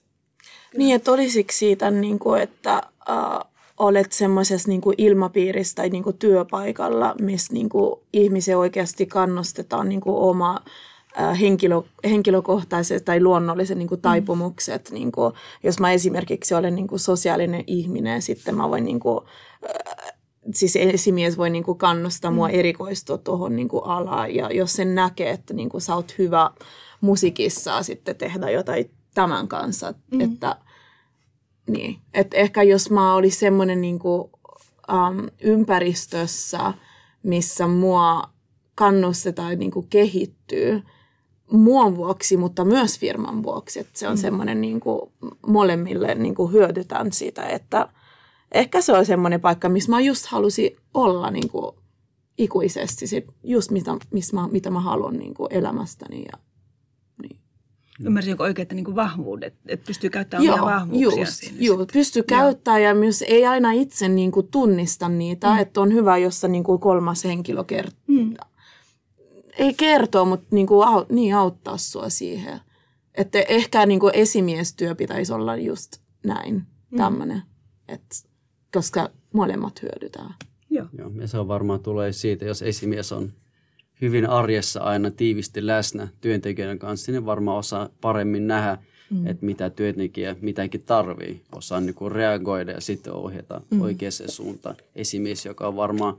Niin, 0.77 0.95
että 0.95 1.11
olisiko 1.11 1.51
siitä, 1.53 1.91
niin 1.91 2.19
kuin, 2.19 2.41
että 2.41 2.73
äh, 3.09 3.49
olet 3.77 4.11
semmoisessa 4.11 4.69
niin 4.69 4.81
ilmapiirissä 4.97 5.75
tai 5.75 5.89
niin 5.89 6.03
kuin 6.03 6.17
työpaikalla, 6.17 7.15
missä 7.21 7.53
niin 7.53 7.69
kuin 7.69 7.99
ihmisiä 8.13 8.57
oikeasti 8.57 9.05
kannustetaan 9.05 9.89
niin 9.89 10.01
kuin 10.01 10.15
oma 10.15 10.59
henkilö, 11.39 11.81
henkilökohtaiset 12.03 13.05
tai 13.05 13.21
luonnolliset 13.21 13.77
niin 13.77 13.87
kuin 13.87 14.01
taipumukset. 14.01 14.89
Mm. 14.89 14.93
Niin 14.93 15.11
kuin, 15.11 15.33
jos 15.63 15.79
mä 15.79 15.91
esimerkiksi 15.91 16.55
olen 16.55 16.75
niin 16.75 16.87
kuin 16.87 16.99
sosiaalinen 16.99 17.63
ihminen, 17.67 18.21
sitten 18.21 18.55
mä 18.55 18.69
voin 18.69 18.83
niin 18.83 18.99
kuin, 18.99 19.19
siis 20.53 20.75
esimies 20.75 21.37
voi 21.37 21.49
niin 21.49 21.63
kuin 21.63 21.77
kannustaa 21.77 22.31
mua 22.31 22.47
mm. 22.47 22.53
erikoistua 22.53 23.17
tuohon 23.17 23.55
niin 23.55 23.69
alaan. 23.83 24.35
Ja 24.35 24.51
jos 24.51 24.73
sen 24.73 24.95
näkee, 24.95 25.29
että 25.29 25.53
niin 25.53 25.69
kuin 25.69 25.81
sä 25.81 25.95
oot 25.95 26.17
hyvä 26.17 26.51
musiikissa 27.01 27.83
sitten 27.83 28.15
tehdä 28.15 28.49
jotain 28.49 28.91
tämän 29.13 29.47
kanssa. 29.47 29.93
Mm. 30.11 30.21
Että, 30.21 30.55
niin. 31.67 31.99
että 32.13 32.37
ehkä 32.37 32.63
jos 32.63 32.91
mä 32.91 33.15
olisin 33.15 33.39
semmoinen 33.39 33.81
niin 33.81 33.99
kuin, 33.99 34.29
um, 34.91 35.27
ympäristössä, 35.41 36.73
missä 37.23 37.67
mua 37.67 38.23
kannustetaan 38.75 39.59
niin 39.59 39.71
kuin 39.71 39.87
kehittyä, 39.89 40.81
muun 41.51 41.95
vuoksi, 41.95 42.37
mutta 42.37 42.65
myös 42.65 42.99
firman 42.99 43.43
vuoksi. 43.43 43.79
Että 43.79 43.99
se 43.99 44.07
on 44.07 44.15
mm. 44.15 44.21
semmoinen 44.21 44.61
niin 44.61 44.79
kuin 44.79 45.01
molemmille 45.47 46.15
niin 46.15 46.35
kuin 46.35 46.51
hyödytään 46.51 47.11
siitä, 47.11 47.43
että 47.43 47.89
ehkä 48.51 48.81
se 48.81 48.93
on 48.93 49.05
semmoinen 49.05 49.41
paikka, 49.41 49.69
missä 49.69 49.91
mä 49.91 50.01
just 50.01 50.25
halusin 50.25 50.75
olla 50.93 51.31
niin 51.31 51.49
kuin 51.49 51.75
ikuisesti, 52.37 53.07
sit 53.07 53.25
just 53.43 53.71
mitä, 53.71 53.97
missä 54.11 54.35
mä, 54.35 54.47
mitä 54.47 54.69
mä 54.69 54.79
haluan 54.79 55.17
niin 55.17 55.33
kuin 55.33 55.53
elämästäni. 55.53 56.25
Ja, 56.31 56.39
niin. 57.21 57.39
Ymmärsinkö 58.05 58.43
oikein, 58.43 58.63
että 58.63 58.75
niin 58.75 58.85
kuin 58.85 58.95
vahvuudet, 58.95 59.53
että 59.65 59.85
pystyy 59.87 60.09
käyttämään 60.09 60.45
joo, 60.45 60.55
omia 60.55 60.65
vahvuuksia 60.65 61.21
just, 61.21 61.33
siinä? 61.33 61.57
Joo, 61.59 61.85
pystyy 61.93 62.23
käyttämään 62.23 62.83
ja 62.83 62.95
myös 62.95 63.21
ei 63.27 63.45
aina 63.45 63.71
itse 63.71 64.09
niin 64.09 64.31
kuin 64.31 64.47
tunnista 64.47 65.09
niitä, 65.09 65.53
mm. 65.53 65.59
että 65.59 65.81
on 65.81 65.93
hyvä, 65.93 66.17
jossa 66.17 66.47
niin 66.47 66.63
kuin 66.63 66.79
kolmas 66.79 67.23
henkilö 67.23 67.63
kertoo. 67.63 67.99
Mm 68.07 68.33
ei 69.59 69.73
kertoa, 69.73 70.25
mutta 70.25 70.47
niin, 70.51 70.67
kuin, 70.67 70.87
niin 71.09 71.35
auttaa 71.35 71.77
sua 71.77 72.09
siihen. 72.09 72.59
Että 73.15 73.39
ehkä 73.41 73.85
niin 73.85 73.99
kuin 73.99 74.15
esimiestyö 74.15 74.95
pitäisi 74.95 75.33
olla 75.33 75.55
just 75.55 75.97
näin, 76.25 76.63
tämmöinen, 76.97 77.41
mm. 77.91 77.97
koska 78.73 79.09
molemmat 79.33 79.81
hyödytään. 79.81 80.33
Joo. 80.69 80.87
Joo. 80.97 81.11
Ja 81.21 81.27
se 81.27 81.37
on 81.37 81.47
varmaan 81.47 81.79
tulee 81.79 82.11
siitä, 82.11 82.45
jos 82.45 82.61
esimies 82.61 83.11
on 83.11 83.33
hyvin 84.01 84.29
arjessa 84.29 84.79
aina 84.79 85.11
tiivisti 85.11 85.67
läsnä 85.67 86.07
työntekijöiden 86.21 86.79
kanssa, 86.79 87.11
niin 87.11 87.25
varmaan 87.25 87.57
osaa 87.57 87.89
paremmin 88.01 88.47
nähdä, 88.47 88.77
mm. 89.09 89.27
että 89.27 89.45
mitä 89.45 89.69
työntekijä 89.69 90.35
mitäkin 90.41 90.83
tarvii. 90.85 91.41
Osaa 91.55 91.79
niin 91.79 91.95
kuin 91.95 92.11
reagoida 92.11 92.71
ja 92.71 92.81
sitten 92.81 93.13
ohjata 93.13 93.61
mm. 93.71 93.81
oikeaan 93.81 94.11
suuntaan. 94.27 94.75
Esimies, 94.95 95.45
joka 95.45 95.67
on 95.67 95.75
varmaan 95.75 96.17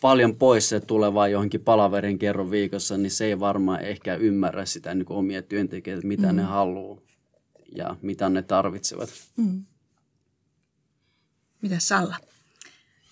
paljon 0.00 0.36
pois 0.36 0.68
se 0.68 0.80
tulevaa 0.80 1.28
johonkin 1.28 1.60
palaverin 1.60 2.18
kerran 2.18 2.50
viikossa, 2.50 2.96
niin 2.96 3.10
se 3.10 3.24
ei 3.24 3.40
varmaan 3.40 3.80
ehkä 3.80 4.14
ymmärrä 4.14 4.64
sitä 4.64 4.94
niin 4.94 5.06
omia 5.08 5.42
työntekijöitä, 5.42 6.06
mitä 6.06 6.32
mm. 6.32 6.36
ne 6.36 6.42
haluaa 6.42 7.00
ja 7.74 7.96
mitä 8.02 8.28
ne 8.28 8.42
tarvitsevat. 8.42 9.10
Mm. 9.36 9.64
Mitä 11.62 11.76
Salla? 11.78 12.16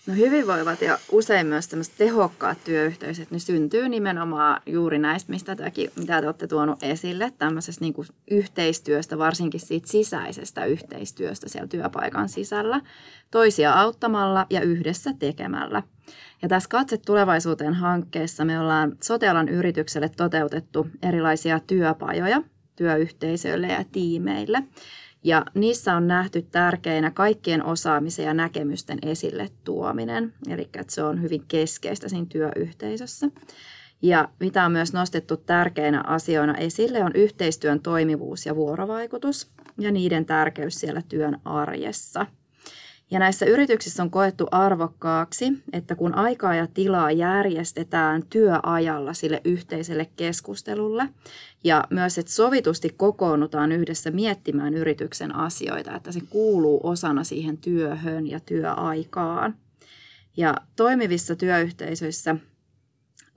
No 0.07 0.13
hyvinvoivat 0.13 0.81
ja 0.81 0.97
usein 1.11 1.47
myös 1.47 1.69
tehokkaat 1.97 2.57
työyhteisöt, 2.63 3.31
ne 3.31 3.39
syntyy 3.39 3.89
nimenomaan 3.89 4.61
juuri 4.65 4.99
näistä, 4.99 5.31
mistä 5.31 5.55
tämäkin, 5.55 5.91
mitä 5.95 6.21
te 6.21 6.27
olette 6.27 6.47
tuonut 6.47 6.83
esille, 6.83 7.33
tämmöisestä 7.37 7.85
niin 7.85 7.93
kuin 7.93 8.07
yhteistyöstä, 8.31 9.17
varsinkin 9.17 9.59
siitä 9.59 9.87
sisäisestä 9.87 10.65
yhteistyöstä 10.65 11.49
siellä 11.49 11.67
työpaikan 11.67 12.29
sisällä, 12.29 12.81
toisia 13.31 13.73
auttamalla 13.73 14.45
ja 14.49 14.61
yhdessä 14.61 15.13
tekemällä. 15.19 15.83
Ja 16.41 16.47
tässä 16.47 16.69
Katse 16.69 16.97
tulevaisuuteen 16.97 17.73
hankkeessa 17.73 18.45
me 18.45 18.59
ollaan 18.59 18.97
sotealan 19.03 19.49
yritykselle 19.49 20.09
toteutettu 20.09 20.87
erilaisia 21.01 21.59
työpajoja 21.59 22.41
työyhteisöille 22.75 23.67
ja 23.67 23.83
tiimeille. 23.91 24.63
Ja 25.27 25.45
niissä 25.53 25.95
on 25.95 26.07
nähty 26.07 26.41
tärkeinä 26.41 27.11
kaikkien 27.11 27.63
osaamisen 27.65 28.25
ja 28.25 28.33
näkemysten 28.33 28.99
esille 29.01 29.49
tuominen. 29.63 30.33
Eli 30.49 30.61
että 30.61 30.93
se 30.93 31.03
on 31.03 31.21
hyvin 31.21 31.43
keskeistä 31.47 32.09
siinä 32.09 32.25
työyhteisössä. 32.29 33.27
Ja 34.01 34.29
mitä 34.39 34.65
on 34.65 34.71
myös 34.71 34.93
nostettu 34.93 35.37
tärkeinä 35.37 36.03
asioina 36.07 36.55
esille 36.55 37.03
on 37.03 37.11
yhteistyön 37.15 37.79
toimivuus 37.79 38.45
ja 38.45 38.55
vuorovaikutus 38.55 39.51
ja 39.77 39.91
niiden 39.91 40.25
tärkeys 40.25 40.75
siellä 40.75 41.01
työn 41.09 41.39
arjessa– 41.45 42.25
ja 43.11 43.19
näissä 43.19 43.45
yrityksissä 43.45 44.03
on 44.03 44.11
koettu 44.11 44.47
arvokkaaksi, 44.51 45.53
että 45.73 45.95
kun 45.95 46.15
aikaa 46.15 46.55
ja 46.55 46.67
tilaa 46.67 47.11
järjestetään 47.11 48.23
työajalla 48.29 49.13
sille 49.13 49.41
yhteiselle 49.45 50.09
keskustelulle 50.15 51.09
ja 51.63 51.83
myös, 51.89 52.17
että 52.17 52.31
sovitusti 52.31 52.89
kokoonnutaan 52.97 53.71
yhdessä 53.71 54.11
miettimään 54.11 54.73
yrityksen 54.73 55.35
asioita, 55.35 55.95
että 55.95 56.11
se 56.11 56.19
kuuluu 56.29 56.79
osana 56.83 57.23
siihen 57.23 57.57
työhön 57.57 58.27
ja 58.27 58.39
työaikaan. 58.39 59.55
Ja 60.37 60.55
toimivissa 60.75 61.35
työyhteisöissä 61.35 62.35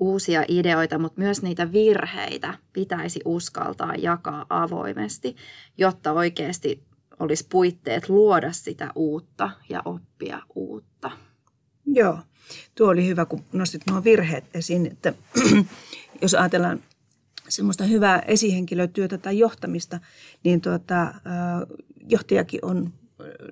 uusia 0.01 0.45
ideoita, 0.49 0.99
mutta 0.99 1.21
myös 1.21 1.43
niitä 1.43 1.73
virheitä 1.73 2.55
pitäisi 2.73 3.21
uskaltaa 3.25 3.95
jakaa 3.95 4.47
avoimesti, 4.49 5.37
jotta 5.79 6.13
oikeasti 6.13 6.90
olisi 7.21 7.47
puitteet 7.51 8.09
luoda 8.09 8.53
sitä 8.53 8.91
uutta 8.95 9.51
ja 9.69 9.83
oppia 9.85 10.43
uutta. 10.55 11.11
Joo, 11.87 12.19
tuo 12.75 12.89
oli 12.89 13.07
hyvä, 13.07 13.25
kun 13.25 13.45
nostit 13.53 13.83
nuo 13.91 14.05
virheet 14.05 14.45
esiin, 14.55 14.87
että 14.87 15.15
jos 16.23 16.35
ajatellaan 16.35 16.81
semmoista 17.49 17.85
hyvää 17.85 18.19
esihenkilötyötä 18.19 19.19
tai 19.19 19.39
johtamista, 19.39 20.01
niin 20.45 20.61
tuota, 20.61 21.15
johtajakin 22.09 22.65
on, 22.65 22.93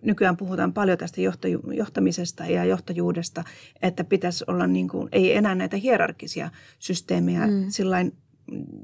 nykyään 0.03 0.37
puhutaan 0.37 0.73
paljon 0.73 0.99
tästä 0.99 1.21
johtamisesta 1.75 2.45
ja 2.45 2.65
johtajuudesta, 2.65 3.45
että 3.83 4.05
pitäisi 4.05 4.45
olla 4.47 4.67
niin 4.67 4.89
kuin, 4.89 5.09
ei 5.13 5.37
enää 5.37 5.55
näitä 5.55 5.77
hierarkisia 5.77 6.51
systeemejä 6.79 7.47
mm. 7.47 7.65
sillain 7.69 8.13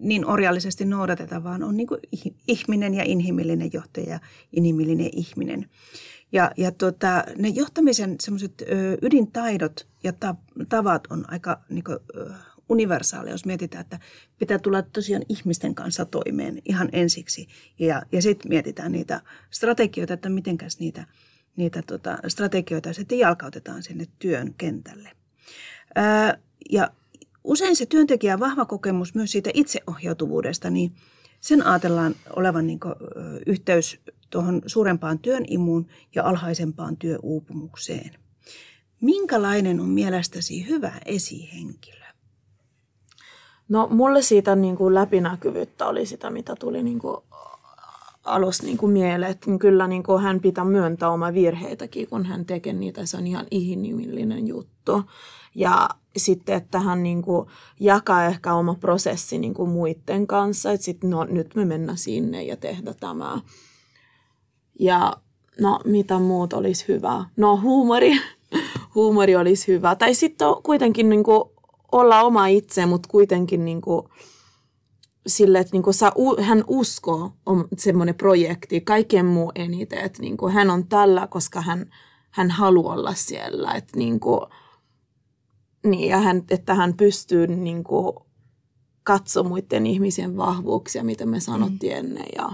niin 0.00 0.26
orjallisesti 0.26 0.84
noudateta, 0.84 1.44
vaan 1.44 1.62
on 1.62 1.76
niin 1.76 1.86
kuin 1.86 2.00
ihminen 2.48 2.94
ja 2.94 3.04
inhimillinen 3.04 3.70
johtaja 3.72 4.08
ja 4.08 4.20
inhimillinen 4.52 5.10
ihminen. 5.12 5.70
Ja, 6.32 6.50
ja 6.56 6.72
tota, 6.72 7.24
ne 7.38 7.48
johtamisen 7.48 8.16
semmoiset 8.20 8.62
ydintaidot 9.02 9.88
ja 10.02 10.12
tavat 10.68 11.06
on 11.10 11.24
aika 11.28 11.60
niin 11.68 11.84
kuin, 11.84 11.98
universaali, 12.68 13.30
jos 13.30 13.44
mietitään, 13.44 13.80
että 13.80 13.98
pitää 14.38 14.58
tulla 14.58 14.82
tosiaan 14.82 15.22
ihmisten 15.28 15.74
kanssa 15.74 16.04
toimeen 16.04 16.62
ihan 16.64 16.88
ensiksi. 16.92 17.48
Ja, 17.78 18.02
ja 18.12 18.22
sitten 18.22 18.48
mietitään 18.48 18.92
niitä 18.92 19.20
strategioita, 19.50 20.14
että 20.14 20.28
mitenkäs 20.28 20.78
niitä, 20.78 21.06
niitä 21.56 21.82
tota, 21.86 22.18
strategioita 22.28 22.92
sitten 22.92 23.18
jalkautetaan 23.18 23.82
sinne 23.82 24.06
työn 24.18 24.54
kentälle. 24.58 25.10
Ää, 25.94 26.38
ja 26.70 26.90
usein 27.44 27.76
se 27.76 27.86
työntekijän 27.86 28.40
vahva 28.40 28.64
kokemus 28.64 29.14
myös 29.14 29.32
siitä 29.32 29.50
itseohjautuvuudesta, 29.54 30.70
niin 30.70 30.92
sen 31.40 31.66
ajatellaan 31.66 32.14
olevan 32.36 32.66
niin 32.66 32.80
yhteys 33.46 34.00
tuohon 34.30 34.62
suurempaan 34.66 35.18
työn 35.18 35.44
imuun 35.48 35.86
ja 36.14 36.24
alhaisempaan 36.24 36.96
työuupumukseen. 36.96 38.10
Minkälainen 39.00 39.80
on 39.80 39.88
mielestäsi 39.88 40.68
hyvä 40.68 40.92
esihenkilö? 41.04 42.04
No 43.68 43.88
mulle 43.90 44.22
siitä 44.22 44.56
niin 44.56 44.76
kuin 44.76 44.94
läpinäkyvyyttä 44.94 45.86
oli 45.86 46.06
sitä, 46.06 46.30
mitä 46.30 46.54
tuli 46.56 46.82
niin 46.82 46.98
kuin 46.98 47.16
alussa 48.24 48.64
niin 48.64 48.76
kuin 48.76 48.92
mieleen, 48.92 49.30
että 49.30 49.46
kyllä 49.60 49.86
niin 49.86 50.02
kuin 50.02 50.22
hän 50.22 50.40
pitää 50.40 50.64
myöntää 50.64 51.10
oma 51.10 51.34
virheitäkin, 51.34 52.08
kun 52.08 52.24
hän 52.26 52.44
tekee 52.44 52.72
niitä. 52.72 53.06
Se 53.06 53.16
on 53.16 53.26
ihan 53.26 53.46
inhimillinen 53.50 54.46
juttu. 54.46 55.02
Ja 55.54 55.88
sitten, 56.16 56.54
että 56.54 56.80
hän 56.80 57.02
niin 57.02 57.22
kuin 57.22 57.48
jakaa 57.80 58.24
ehkä 58.24 58.54
oma 58.54 58.74
prosessi 58.74 59.38
niin 59.38 59.54
kuin 59.54 59.70
muiden 59.70 60.26
kanssa, 60.26 60.72
että 60.72 60.84
sitten 60.84 61.10
no, 61.10 61.24
nyt 61.24 61.54
me 61.54 61.64
mennään 61.64 61.98
sinne 61.98 62.42
ja 62.42 62.56
tehdä 62.56 62.94
tämä. 62.94 63.40
Ja 64.80 65.16
no, 65.60 65.80
mitä 65.84 66.18
muut 66.18 66.52
olisi 66.52 66.84
hyvä? 66.88 67.24
No, 67.36 67.60
huumori. 67.62 68.12
huumori 68.94 69.36
olisi 69.36 69.68
hyvä. 69.72 69.94
Tai 69.94 70.14
sitten 70.14 70.48
kuitenkin 70.62 71.08
niin 71.08 71.24
kuin 71.24 71.42
olla 71.92 72.22
oma 72.22 72.46
itse, 72.46 72.86
mutta 72.86 73.08
kuitenkin 73.08 73.64
niin 73.64 73.80
kuin 73.80 74.08
sille, 75.26 75.58
että 75.58 75.72
niin 75.72 75.82
kuin 75.82 75.94
sa, 75.94 76.12
hän 76.40 76.64
uskoo 76.66 77.32
on 77.46 77.68
semmoinen 77.78 78.14
projekti 78.14 78.80
kaiken 78.80 79.26
muu 79.26 79.52
eniten, 79.54 79.98
että 79.98 80.22
niin 80.22 80.36
kuin 80.36 80.52
hän 80.52 80.70
on 80.70 80.86
tällä, 80.86 81.26
koska 81.26 81.60
hän, 81.60 81.90
hän 82.30 82.50
haluaa 82.50 82.94
olla 82.94 83.14
siellä. 83.14 83.72
Että 83.72 83.98
niin 83.98 84.20
kuin, 84.20 84.40
niin, 85.84 86.08
ja 86.08 86.18
hän, 86.18 86.42
että 86.50 86.74
hän 86.74 86.94
pystyy 86.94 87.46
niin 87.46 87.84
kuin, 87.84 88.16
katsomaan 89.02 89.48
muiden 89.48 89.86
ihmisen 89.86 90.36
vahvuuksia, 90.36 91.04
mitä 91.04 91.26
me 91.26 91.40
sanottiin 91.40 91.92
mm. 91.92 91.98
ennen, 91.98 92.26
ja 92.36 92.52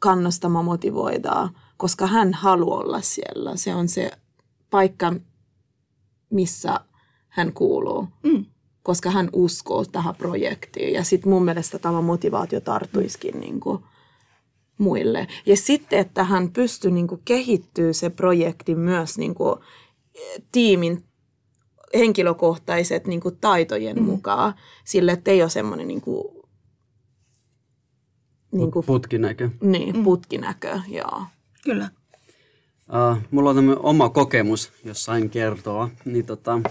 kannustamaan 0.00 0.64
motivoidaan, 0.64 1.50
koska 1.76 2.06
hän 2.06 2.34
haluaa 2.34 2.80
olla 2.80 3.00
siellä. 3.00 3.56
Se 3.56 3.74
on 3.74 3.88
se 3.88 4.10
paikka, 4.70 5.12
missä 6.30 6.80
hän 7.28 7.52
kuuluu, 7.52 8.08
mm. 8.22 8.44
koska 8.82 9.10
hän 9.10 9.30
uskoo 9.32 9.84
tähän 9.84 10.14
projektiin. 10.14 10.92
Ja 10.92 11.04
sitten 11.04 11.32
mun 11.32 11.44
mielestä 11.44 11.78
tämä 11.78 12.00
motivaatio 12.00 12.60
tarttuisikin 12.60 13.40
niin 13.40 13.60
kuin, 13.60 13.84
muille. 14.78 15.28
Ja 15.46 15.56
sitten, 15.56 15.98
että 15.98 16.24
hän 16.24 16.50
pystyy 16.50 16.90
niin 16.90 17.06
kuin, 17.06 17.20
kehittyä 17.24 17.92
se 17.92 18.10
projekti 18.10 18.74
myös 18.74 19.18
niin 19.18 19.34
kuin, 19.34 19.60
tiimin 20.52 21.04
henkilökohtaiset 21.94 23.06
niin 23.06 23.20
kuin, 23.20 23.36
taitojen 23.40 23.96
mm. 23.96 24.02
mukaan 24.02 24.54
sille, 24.84 25.12
että 25.12 25.30
ei 25.30 25.42
ole 25.42 25.50
semmoinen 25.50 25.88
niin 25.88 26.00
kuin, 26.00 26.42
niin 28.52 28.70
kuin, 28.70 28.86
putkinäkö. 28.86 29.50
Niin, 29.60 29.96
mm. 29.96 30.04
putkinäkö, 30.04 30.80
joo. 30.88 31.22
Kyllä. 31.64 31.88
Uh, 32.88 33.18
mulla 33.30 33.50
on 33.50 33.56
tämmöinen 33.56 33.84
oma 33.84 34.08
kokemus, 34.08 34.72
jos 34.84 35.04
sain 35.04 35.30
kertoa. 35.30 35.90
Niin 36.04 36.26
tota, 36.26 36.54
uh, 36.56 36.62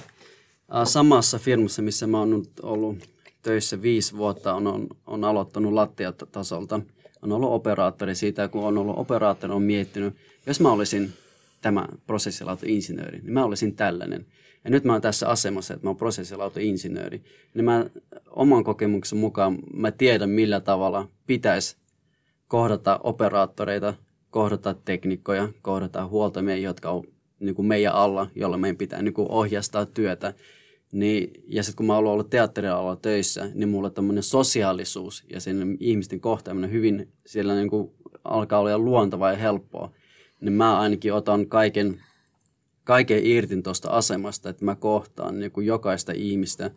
samassa 0.84 1.40
firmassa, 1.40 1.82
missä 1.82 2.08
mä 2.08 2.20
oon 2.20 2.30
nyt 2.30 2.60
ollut 2.64 2.98
töissä 3.42 3.82
viisi 3.82 4.18
vuotta, 4.18 4.54
on, 4.54 4.68
on, 4.68 4.88
on 5.08 5.24
aloittanut 5.24 5.74
lattiatasolta. 5.74 6.82
On 7.22 7.32
ollut 7.32 7.52
operaattori 7.52 8.16
siitä, 8.16 8.48
kun 8.48 8.64
on 8.64 8.78
ollut 8.78 8.98
operaattori, 8.98 9.54
on 9.54 9.62
miettinyt, 9.62 10.16
jos 10.46 10.60
mä 10.60 10.72
olisin 10.72 11.14
tämä 11.62 11.88
prosessilautoinsinööri, 12.08 13.20
niin 13.20 13.34
mä 13.34 13.46
olisin 13.46 13.76
tällainen– 13.76 14.26
ja 14.64 14.70
nyt 14.70 14.84
mä 14.84 14.92
oon 14.92 15.02
tässä 15.02 15.28
asemassa, 15.28 15.74
että 15.74 15.86
mä 15.86 15.90
oon 15.90 15.98
prosessilautoinsinööri. 15.98 17.22
Niin 17.54 17.66
mä 17.66 17.86
oman 18.30 18.64
kokemuksen 18.64 19.20
mukaan 19.20 19.60
mä 19.74 19.92
tiedän, 19.92 20.30
millä 20.30 20.60
tavalla 20.60 21.10
pitäisi 21.28 21.78
kohdata 22.48 23.00
operaattoreita, 23.04 23.94
kohdata 24.30 24.74
teknikkoja, 24.74 25.50
kohdata 25.62 26.08
huoltamia, 26.08 26.58
jotka 26.58 26.90
on 26.90 27.04
niin 27.40 27.56
kuin 27.56 27.66
meidän 27.66 27.94
alla, 27.94 28.28
jolla 28.36 28.58
meidän 28.58 28.78
pitää 28.78 29.02
niin 29.02 29.14
kuin 29.14 29.32
ohjastaa 29.32 29.86
työtä. 29.86 30.34
Niin, 30.92 31.44
ja 31.48 31.64
sitten 31.64 31.78
kun 31.78 31.86
mä 31.86 31.96
oon 31.96 32.08
ollut 32.08 32.30
teatterialalla 32.30 32.96
töissä, 32.96 33.50
niin 33.54 33.70
mulle 33.70 33.90
tämmöinen 33.90 34.24
sosiaalisuus 34.24 35.24
ja 35.30 35.40
sen 35.40 35.78
ihmisten 35.80 36.20
kohtaaminen 36.20 36.72
hyvin 36.72 37.12
siellä 37.26 37.56
niin 37.56 37.70
kuin 37.70 37.92
alkaa 38.24 38.60
olla 38.60 38.80
luontava 38.80 39.32
ja 39.32 39.38
helppoa. 39.38 39.92
Niin 40.42 40.54
mä 40.54 40.80
ainakin 40.80 41.14
otan 41.14 41.48
kaiken 41.48 42.04
kaiken 42.84 43.26
irti 43.26 43.62
tuosta 43.62 43.90
asemasta, 43.90 44.50
että 44.50 44.66
mä 44.66 44.76
kohtaan 44.76 45.40
niin 45.40 45.52
kuin 45.52 45.68
jokaista 45.68 46.12
ihmistä 46.16 46.72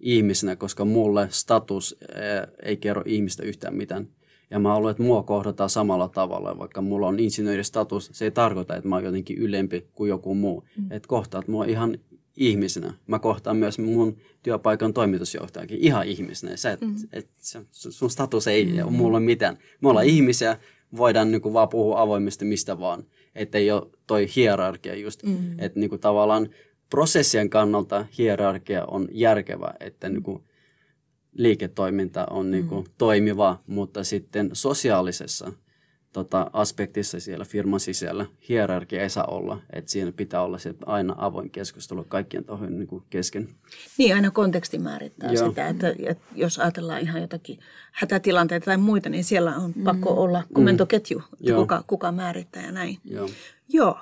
ihmisenä, 0.00 0.56
koska 0.56 0.84
mulle 0.84 1.28
status 1.30 1.96
eh, 2.14 2.48
ei 2.62 2.76
kerro 2.76 3.02
ihmistä 3.06 3.42
yhtään 3.42 3.76
mitään. 3.76 4.08
Ja 4.50 4.58
mä 4.58 4.68
haluan, 4.68 4.90
että 4.90 5.02
mua 5.02 5.22
kohdataan 5.22 5.70
samalla 5.70 6.08
tavalla. 6.08 6.58
Vaikka 6.58 6.80
mulla 6.80 7.06
on 7.06 7.20
insinööristatus, 7.20 8.10
se 8.12 8.24
ei 8.24 8.30
tarkoita, 8.30 8.76
että 8.76 8.88
mä 8.88 8.94
oon 8.94 9.04
jotenkin 9.04 9.38
ylempi 9.38 9.86
kuin 9.94 10.08
joku 10.08 10.34
muu. 10.34 10.64
Mm. 10.76 10.92
Että 10.92 11.08
kohtaat 11.08 11.48
mua 11.48 11.64
ihan 11.64 11.98
ihmisenä. 12.36 12.94
Mä 13.06 13.18
kohtaan 13.18 13.56
myös 13.56 13.78
mun 13.78 14.16
työpaikan 14.42 14.92
toimitusjohtajakin 14.92 15.78
ihan 15.78 16.06
ihmisenä. 16.06 16.56
Se, 16.56 16.70
et, 16.70 16.80
mm. 16.80 16.94
et, 17.12 17.28
sun 17.70 18.10
status 18.10 18.46
ei 18.46 18.64
mm. 18.64 18.78
ole 18.82 18.90
mulle 18.90 19.20
mitään. 19.20 19.58
Me 19.80 19.88
ollaan 19.88 20.06
mm. 20.06 20.12
ihmisiä, 20.12 20.58
voidaan 20.96 21.30
niin 21.30 21.42
kuin 21.42 21.52
vaan 21.52 21.68
puhua 21.68 22.00
avoimesti 22.00 22.44
mistä 22.44 22.78
vaan. 22.78 23.04
Että 23.34 23.58
ei 23.58 23.70
ole 23.70 23.90
toi 24.06 24.26
hierarkia 24.36 24.94
just, 24.94 25.22
mm. 25.22 25.58
että 25.58 25.80
niin 25.80 25.90
kuin 25.90 26.00
tavallaan 26.00 26.48
prosessien 26.90 27.50
kannalta 27.50 28.06
hierarkia 28.18 28.84
on 28.84 29.08
järkevä, 29.12 29.74
että 29.80 30.08
niin 30.08 30.22
kuin 30.22 30.42
liiketoiminta 31.32 32.26
on 32.30 32.50
niin 32.50 32.68
kuin 32.68 32.84
mm. 32.84 32.92
toimiva, 32.98 33.62
mutta 33.66 34.04
sitten 34.04 34.50
sosiaalisessa 34.52 35.52
tota, 36.12 36.50
aspektissa 36.52 37.20
siellä 37.20 37.44
firman 37.44 37.80
sisällä 37.80 38.26
hierarkia 38.48 39.02
ei 39.02 39.10
saa 39.10 39.24
olla, 39.24 39.60
että 39.72 39.90
siinä 39.90 40.12
pitää 40.12 40.42
olla 40.42 40.58
se 40.58 40.74
aina 40.86 41.14
avoin 41.18 41.50
keskustelu 41.50 42.04
kaikkien 42.04 42.44
tahojen 42.44 42.78
niin 42.78 42.88
kuin 42.88 43.04
kesken. 43.10 43.48
Niin, 43.98 44.14
aina 44.14 44.30
konteksti 44.30 44.78
määrittää 44.78 45.32
Joo. 45.32 45.48
sitä, 45.48 45.68
että, 45.68 45.94
että 46.06 46.24
jos 46.34 46.58
ajatellaan 46.58 47.00
ihan 47.00 47.20
jotakin 47.20 47.58
hätätilanteita 47.92 48.64
tai 48.64 48.76
muita, 48.76 49.08
niin 49.08 49.24
siellä 49.24 49.56
on 49.56 49.72
mm. 49.76 49.84
pakko 49.84 50.10
olla 50.10 50.42
komentoketju, 50.52 51.18
mm. 51.18 51.54
kuka, 51.54 51.84
kuka 51.86 52.12
määrittää 52.12 52.66
ja 52.66 52.72
näin. 52.72 52.98
Joo. 53.04 53.28
Joo. 53.68 53.98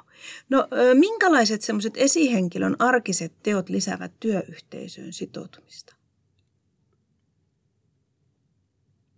No 0.50 0.68
minkälaiset 0.94 1.62
semmoiset 1.62 1.92
esihenkilön 1.96 2.76
arkiset 2.78 3.32
teot 3.42 3.68
lisäävät 3.68 4.12
työyhteisöön 4.20 5.12
sitoutumista? 5.12 5.97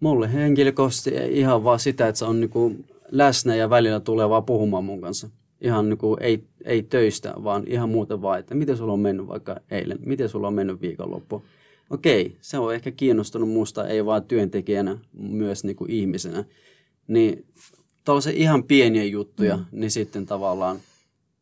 Mulle 0.00 0.32
henkilökohtaisesti 0.32 1.38
ihan 1.38 1.64
vaan 1.64 1.80
sitä, 1.80 2.08
että 2.08 2.18
se 2.18 2.24
on 2.24 2.40
niinku 2.40 2.76
läsnä 3.10 3.54
ja 3.54 3.70
välillä 3.70 4.00
tulee 4.00 4.28
vaan 4.28 4.44
puhumaan 4.44 4.84
mun 4.84 5.00
kanssa. 5.00 5.28
Ihan 5.60 5.88
niinku 5.88 6.16
ei, 6.20 6.44
ei 6.64 6.82
töistä, 6.82 7.34
vaan 7.44 7.64
ihan 7.66 7.88
muuten 7.88 8.22
vaan, 8.22 8.38
että 8.40 8.54
miten 8.54 8.76
sulla 8.76 8.92
on 8.92 9.00
mennyt 9.00 9.28
vaikka 9.28 9.60
eilen, 9.70 9.98
miten 10.06 10.28
sulla 10.28 10.46
on 10.46 10.54
mennyt 10.54 10.80
viikonloppu. 10.80 11.44
Okei, 11.90 12.36
se 12.40 12.58
on 12.58 12.74
ehkä 12.74 12.90
kiinnostunut 12.90 13.48
musta, 13.48 13.88
ei 13.88 14.04
vaan 14.04 14.24
työntekijänä, 14.24 14.98
myös 15.12 15.64
niinku 15.64 15.86
ihmisenä. 15.88 16.44
Niin 17.08 17.46
tuollaisia 18.04 18.32
ihan 18.36 18.64
pieniä 18.64 19.04
juttuja, 19.04 19.56
mm. 19.56 19.64
niin 19.72 19.90
sitten 19.90 20.26
tavallaan 20.26 20.76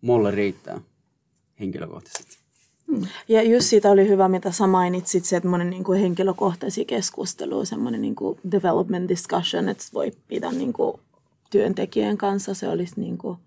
mulle 0.00 0.30
riittää 0.30 0.80
henkilökohtaisesti. 1.60 2.37
Mm. 2.88 3.06
Ja 3.28 3.42
just 3.42 3.66
siitä 3.66 3.90
oli 3.90 4.08
hyvä, 4.08 4.28
mitä 4.28 4.52
sä 4.52 4.66
mainitsit, 4.66 5.24
se 5.24 5.40
semmoinen 5.40 5.70
niin 5.70 5.84
kuin 5.84 6.00
henkilökohtaisia 6.00 6.84
keskustelua, 6.84 7.64
semmoinen 7.64 8.00
niin 8.00 8.14
kuin 8.14 8.38
development 8.50 9.08
discussion, 9.08 9.68
että 9.68 9.84
voi 9.94 10.12
pitää 10.28 10.52
niin 10.52 10.72
kuin 10.72 11.00
työntekijän 11.50 12.18
kanssa, 12.18 12.54
se 12.54 12.68
olisi 12.68 13.00
niin 13.00 13.18
kuin 13.18 13.38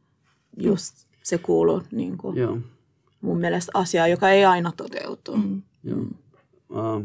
just 0.57 0.95
se 1.23 1.37
kuulu 1.37 1.81
niin 1.91 2.17
kuin 2.17 2.37
Joo. 2.37 2.57
mun 3.21 3.37
mielestä 3.37 3.71
asiaa, 3.73 4.07
joka 4.07 4.29
ei 4.29 4.45
aina 4.45 4.73
toteutu. 4.77 5.37
Mm. 5.37 5.61
Joo. 5.83 5.99
Uh, 6.69 7.03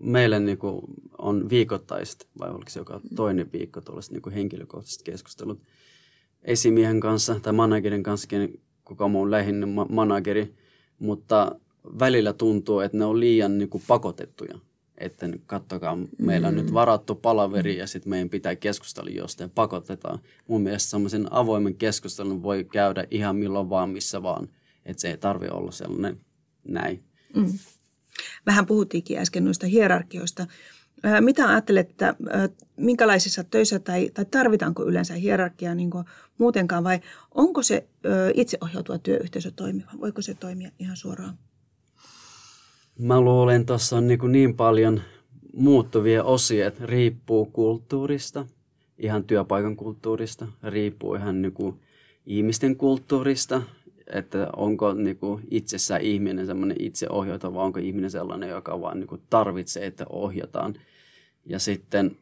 meille 0.00 0.40
niin 0.40 0.58
kuin 0.58 0.80
on 1.18 1.50
viikoittaiset, 1.50 2.26
vai 2.38 2.50
oliko 2.50 2.70
se 2.70 2.80
joka 2.80 3.00
toinen 3.16 3.52
viikko 3.52 3.80
tuollaiset 3.80 4.12
niin 4.12 4.34
henkilökohtaiset 4.34 5.02
keskustelut 5.02 5.62
esimiehen 6.42 7.00
kanssa 7.00 7.40
tai 7.40 7.52
managerin 7.52 8.02
kanssa, 8.02 8.28
kuka 8.84 9.04
on 9.04 9.10
mun 9.10 9.30
lähinnä 9.30 9.66
manageri, 9.88 10.54
mutta 10.98 11.60
välillä 11.98 12.32
tuntuu, 12.32 12.80
että 12.80 12.98
ne 12.98 13.04
on 13.04 13.20
liian 13.20 13.58
niin 13.58 13.68
kuin 13.68 13.82
pakotettuja. 13.86 14.58
Että 14.98 15.28
kattokaa, 15.46 15.98
meillä 16.18 16.48
on 16.48 16.54
mm. 16.54 16.60
nyt 16.60 16.72
varattu 16.72 17.14
palaveri 17.14 17.78
ja 17.78 17.86
sitten 17.86 18.10
meidän 18.10 18.28
pitää 18.28 18.56
keskustella 18.56 19.10
jostain 19.10 19.50
pakotetaan. 19.50 20.18
Mun 20.48 20.62
mielestä 20.62 20.90
semmoisen 20.90 21.32
avoimen 21.32 21.74
keskustelun 21.74 22.42
voi 22.42 22.64
käydä 22.64 23.06
ihan 23.10 23.36
milloin 23.36 23.70
vaan, 23.70 23.90
missä 23.90 24.22
vaan. 24.22 24.48
Että 24.86 25.00
se 25.00 25.10
ei 25.10 25.16
tarvi 25.16 25.48
olla 25.48 25.70
sellainen 25.70 26.20
näin. 26.68 27.04
Mm. 27.36 27.58
Vähän 28.46 28.66
puhuttiinkin 28.66 29.18
äsken 29.18 29.44
noista 29.44 29.66
hierarkioista. 29.66 30.46
Mitä 31.20 31.48
ajattelet, 31.48 31.90
että 31.90 32.14
minkälaisissa 32.76 33.44
töissä 33.44 33.78
tai, 33.78 34.10
tai 34.14 34.24
tarvitaanko 34.24 34.84
yleensä 34.84 35.14
hierarkiaa 35.14 35.74
niin 35.74 35.90
muutenkaan 36.38 36.84
vai 36.84 37.00
onko 37.34 37.62
se 37.62 37.88
itseohjautuva 38.34 38.98
työyhteisö 38.98 39.50
toimiva? 39.50 39.90
Voiko 40.00 40.22
se 40.22 40.34
toimia 40.34 40.70
ihan 40.78 40.96
suoraan? 40.96 41.38
Mä 42.98 43.20
luulen, 43.20 43.66
tuossa 43.66 43.96
on 43.96 44.06
niin, 44.06 44.18
niin 44.28 44.56
paljon 44.56 45.00
muuttuvia 45.52 46.24
osia, 46.24 46.66
että 46.66 46.86
riippuu 46.86 47.46
kulttuurista, 47.46 48.46
ihan 48.98 49.24
työpaikan 49.24 49.76
kulttuurista, 49.76 50.46
riippuu 50.62 51.14
ihan 51.14 51.42
niin 51.42 51.52
kuin 51.52 51.80
ihmisten 52.26 52.76
kulttuurista, 52.76 53.62
että 54.12 54.48
onko 54.56 54.94
niin 54.94 55.16
kuin 55.16 55.42
itsessään 55.50 56.00
ihminen 56.00 56.46
semmoinen 56.46 56.76
vai 57.54 57.64
onko 57.64 57.78
ihminen 57.78 58.10
sellainen, 58.10 58.48
joka 58.48 58.80
vaan 58.80 59.00
niin 59.00 59.08
kuin 59.08 59.22
tarvitsee, 59.30 59.86
että 59.86 60.06
ohjataan. 60.10 60.74
Ja 61.46 61.58
sitten 61.58 62.16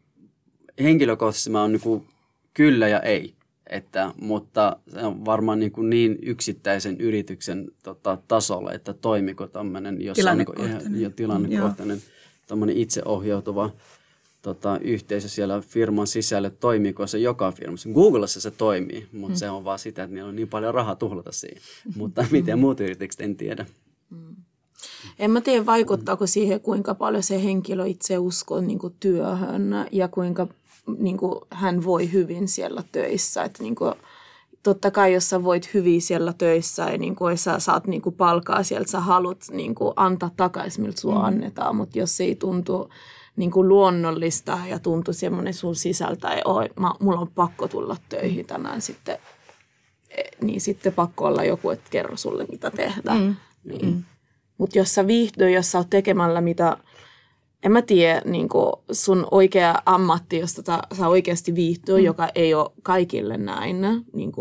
henkilökohtaisesti 0.83 1.51
mä 1.51 1.61
oon 1.61 1.73
niin 1.73 1.83
kuin 1.83 2.07
kyllä 2.55 2.89
ja 2.89 3.01
ei. 3.01 3.36
Että, 3.71 4.13
mutta 4.21 4.77
se 4.89 5.01
on 5.01 5.25
varmaan 5.25 5.61
niin, 5.61 5.73
kuin 5.73 5.91
niin 5.91 6.19
yksittäisen 6.23 7.01
yrityksen 7.01 7.67
tota, 7.83 8.19
tasolla, 8.29 8.73
että 8.73 8.93
toimiko 8.93 9.47
tämmöinen, 9.47 10.03
jos 10.03 10.17
tilannekohtainen, 10.17 10.87
on, 10.87 11.01
jo 11.01 11.11
tilannekohtainen 11.11 12.03
itseohjautuva 12.75 13.71
tota, 14.43 14.79
yhteisö 14.83 15.29
siellä 15.29 15.61
firman 15.61 16.07
sisällä, 16.07 16.51
toimiiko 16.51 17.07
se 17.07 17.19
joka 17.19 17.53
firmassa. 17.53 17.89
Googlessa 17.89 18.41
se 18.41 18.51
toimii, 18.51 19.07
mutta 19.13 19.35
mm. 19.35 19.39
se 19.39 19.51
on 19.51 19.65
vaan 19.65 19.79
sitä, 19.79 20.03
että 20.03 20.15
niillä 20.15 20.29
on 20.29 20.37
niin 20.37 20.49
paljon 20.49 20.75
rahaa 20.75 20.97
tuhlata 20.97 21.33
siihen. 21.33 21.63
mutta 21.97 22.27
miten 22.31 22.59
muut 22.59 22.81
yritykset, 22.81 23.21
en 23.21 23.37
tiedä. 23.37 23.67
Mm. 24.11 24.37
En 25.19 25.31
mä 25.31 25.41
tiedä, 25.41 25.67
vaikuttaako 25.67 26.27
siihen, 26.27 26.61
kuinka 26.61 26.95
paljon 26.95 27.23
se 27.23 27.45
henkilö 27.45 27.87
itse 27.87 28.19
uskoo 28.19 28.61
niin 28.61 28.79
kuin 28.79 28.95
työhön 29.01 29.71
ja 29.93 30.09
kuinka 30.09 30.47
niin 30.99 31.17
kuin, 31.17 31.41
hän 31.51 31.85
voi 31.85 32.13
hyvin 32.13 32.49
siellä 32.49 32.83
töissä. 32.93 33.43
Että 33.43 33.63
niin 33.63 33.75
kuin, 33.75 33.95
totta 34.63 34.91
kai, 34.91 35.15
jos 35.15 35.31
sä 35.31 35.45
voit 35.45 35.75
hyvin 35.75 36.03
siellä 36.03 36.33
töissä 36.33 36.83
ja 36.83 36.99
niin 36.99 37.17
kuin, 37.17 37.39
sä 37.39 37.59
saat 37.59 37.87
niin 37.87 38.03
kuin, 38.03 38.15
palkaa 38.15 38.63
sieltä, 38.63 38.91
sä 38.91 39.01
haluat 39.01 39.45
niin 39.51 39.75
kuin, 39.75 39.93
antaa 39.97 40.31
takaisin, 40.37 40.83
miltä 40.83 41.01
sua 41.01 41.15
mm. 41.15 41.25
annetaan. 41.25 41.77
Mutta 41.77 41.99
jos 41.99 42.17
se 42.17 42.25
ei 42.25 42.35
tuntu 42.35 42.91
niin 43.37 43.51
kuin 43.51 43.69
luonnollista 43.69 44.59
ja 44.69 44.79
tuntuu 44.79 45.15
semmoinen 45.15 45.55
sun 45.55 45.77
sisältä, 45.77 46.31
että 46.31 46.49
oi, 46.49 46.69
mä, 46.81 46.93
mulla 47.01 47.21
on 47.21 47.31
pakko 47.35 47.69
tulla 47.69 47.97
töihin 48.09 48.47
tänään 48.47 48.83
sitten, 48.83 49.19
e, 50.11 50.23
niin 50.41 50.61
sitten 50.61 50.93
pakko 50.93 51.25
olla 51.25 51.45
joku, 51.45 51.71
että 51.71 51.91
kerro 51.91 52.17
sulle 52.17 52.47
mitä 52.51 52.71
tehdä. 52.71 53.15
Mm. 53.15 53.37
Niin. 53.65 53.87
Mm. 53.87 54.05
Mutta 54.59 54.79
jos 54.79 54.95
sä 54.95 55.07
viihdyt, 55.07 55.55
jos 55.55 55.73
sä 55.73 55.79
oot 55.79 55.91
tekemällä 55.91 56.41
mitä, 56.41 56.77
en 57.67 57.73
mä 57.73 57.83
tiedä, 57.83 58.23
niin 58.25 58.49
sun 58.93 59.27
oikea 59.31 59.83
ammatti, 59.87 60.39
josta 60.39 60.63
ta, 60.63 60.83
sä 60.97 61.09
oikeasti 61.09 61.55
viihtyy, 61.55 61.99
mm. 61.99 62.05
joka 62.05 62.29
ei 62.35 62.55
ole 62.55 62.71
kaikille 62.83 63.37
näin 63.37 63.77
niin 64.13 64.33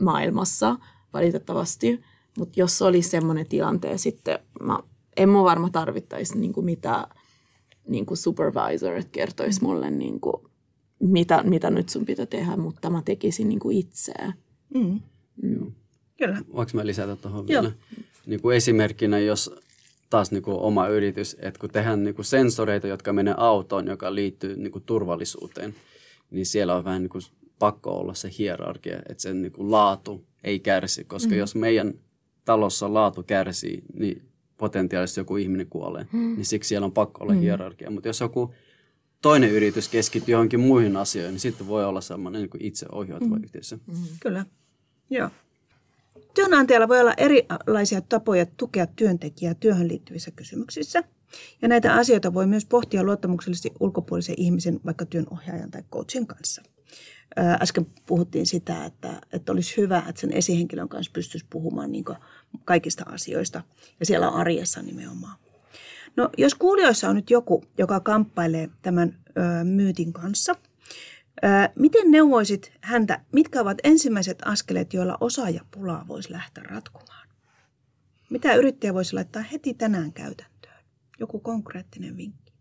maailmassa 0.00 0.76
valitettavasti. 1.12 2.00
Mutta 2.38 2.60
jos 2.60 2.82
olisi 2.82 3.08
semmoinen 3.08 3.46
tilanteen 3.46 3.98
sitten, 3.98 4.38
mä, 4.62 4.78
en 5.16 5.28
mä 5.28 5.42
varma 5.42 5.70
tarvittaisi 5.70 6.38
niin 6.38 6.52
mitään 6.62 7.04
niin 7.88 8.06
kuin 8.06 8.18
supervisor, 8.18 8.92
että 8.92 9.12
kertoisi 9.12 9.60
mm. 9.60 9.66
mulle, 9.66 9.90
niin 9.90 10.20
kuin, 10.20 10.36
mitä, 10.98 11.42
mitä 11.42 11.70
nyt 11.70 11.88
sun 11.88 12.04
pitää 12.04 12.26
tehdä, 12.26 12.56
mutta 12.56 12.90
mä 12.90 13.02
tekisin 13.04 13.48
niin 13.48 13.60
kuin 13.60 13.76
itse. 13.76 14.14
Mm. 14.74 15.00
Mm. 15.42 15.72
Kyllä. 16.18 16.38
Voinko 16.52 16.70
mä 16.74 16.86
lisätä 16.86 17.16
tuohon 17.16 17.46
vielä? 17.46 17.72
Niin 18.26 18.42
kuin 18.42 18.56
esimerkkinä, 18.56 19.18
jos 19.18 19.54
taas 20.10 20.30
niin 20.30 20.42
kuin 20.42 20.58
oma 20.58 20.88
yritys, 20.88 21.36
että 21.40 21.60
kun 21.60 21.70
tehdään 21.70 22.04
niin 22.04 22.14
kuin 22.14 22.24
sensoreita, 22.24 22.86
jotka 22.86 23.12
menee 23.12 23.34
autoon, 23.36 23.86
joka 23.86 24.14
liittyy 24.14 24.56
niin 24.56 24.72
kuin 24.72 24.84
turvallisuuteen, 24.84 25.74
niin 26.30 26.46
siellä 26.46 26.76
on 26.76 26.84
vähän 26.84 27.02
niin 27.02 27.10
kuin 27.10 27.22
pakko 27.58 27.90
olla 27.90 28.14
se 28.14 28.30
hierarkia, 28.38 28.96
että 29.08 29.22
sen 29.22 29.42
niin 29.42 29.52
kuin 29.52 29.70
laatu 29.70 30.24
ei 30.44 30.60
kärsi, 30.60 31.04
koska 31.04 31.32
mm. 31.32 31.38
jos 31.38 31.54
meidän 31.54 31.94
talossa 32.44 32.94
laatu 32.94 33.22
kärsii, 33.22 33.82
niin 33.94 34.22
potentiaalisesti 34.56 35.20
joku 35.20 35.36
ihminen 35.36 35.66
kuolee. 35.66 36.06
Mm. 36.12 36.34
Niin 36.34 36.44
siksi 36.44 36.68
siellä 36.68 36.84
on 36.84 36.92
pakko 36.92 37.24
olla 37.24 37.32
mm. 37.32 37.40
hierarkia. 37.40 37.90
Mutta 37.90 38.08
jos 38.08 38.20
joku 38.20 38.54
toinen 39.22 39.50
yritys 39.50 39.88
keskittyy 39.88 40.32
johonkin 40.32 40.60
muihin 40.60 40.96
asioihin, 40.96 41.32
niin 41.32 41.40
sitten 41.40 41.68
voi 41.68 41.84
olla 41.84 42.00
semmoinen 42.00 42.42
niin 42.42 42.66
itseohjautuva 42.66 43.36
mm. 43.36 43.44
yhteisö. 43.44 43.76
Mm. 43.86 43.94
Kyllä, 44.20 44.46
joo. 45.10 45.30
Työnantajalla 46.34 46.88
voi 46.88 47.00
olla 47.00 47.14
erilaisia 47.16 48.00
tapoja 48.00 48.46
tukea 48.46 48.86
työntekijää 48.86 49.54
työhön 49.54 49.88
liittyvissä 49.88 50.30
kysymyksissä. 50.30 51.04
Ja 51.62 51.68
näitä 51.68 51.94
asioita 51.94 52.34
voi 52.34 52.46
myös 52.46 52.66
pohtia 52.66 53.04
luottamuksellisesti 53.04 53.72
ulkopuolisen 53.80 54.34
ihmisen, 54.38 54.80
vaikka 54.86 55.06
työnohjaajan 55.06 55.70
tai 55.70 55.82
coachin 55.92 56.26
kanssa. 56.26 56.62
Äsken 57.62 57.86
puhuttiin 58.06 58.46
sitä, 58.46 58.84
että, 58.84 59.20
että 59.32 59.52
olisi 59.52 59.76
hyvä, 59.76 60.02
että 60.08 60.20
sen 60.20 60.32
esihenkilön 60.32 60.88
kanssa 60.88 61.12
pystyisi 61.12 61.46
puhumaan 61.50 61.92
niin 61.92 62.04
kaikista 62.64 63.04
asioista 63.06 63.62
ja 64.00 64.06
siellä 64.06 64.28
arjessa 64.28 64.82
nimenomaan. 64.82 65.36
No, 66.16 66.30
jos 66.38 66.54
kuulijoissa 66.54 67.08
on 67.08 67.16
nyt 67.16 67.30
joku, 67.30 67.64
joka 67.78 68.00
kamppailee 68.00 68.70
tämän 68.82 69.18
ö, 69.28 69.64
myytin 69.64 70.12
kanssa, 70.12 70.54
miten 71.74 72.10
neuvoisit 72.10 72.72
häntä, 72.80 73.20
mitkä 73.32 73.60
ovat 73.60 73.78
ensimmäiset 73.84 74.38
askeleet, 74.44 74.92
joilla 74.92 75.18
osaajapulaa 75.20 76.04
voisi 76.08 76.32
lähteä 76.32 76.64
ratkomaan? 76.64 77.28
Mitä 78.30 78.54
yrittäjä 78.54 78.94
voisi 78.94 79.14
laittaa 79.14 79.42
heti 79.42 79.74
tänään 79.74 80.12
käytäntöön? 80.12 80.84
Joku 81.18 81.40
konkreettinen 81.40 82.16
vinkki. 82.16 82.52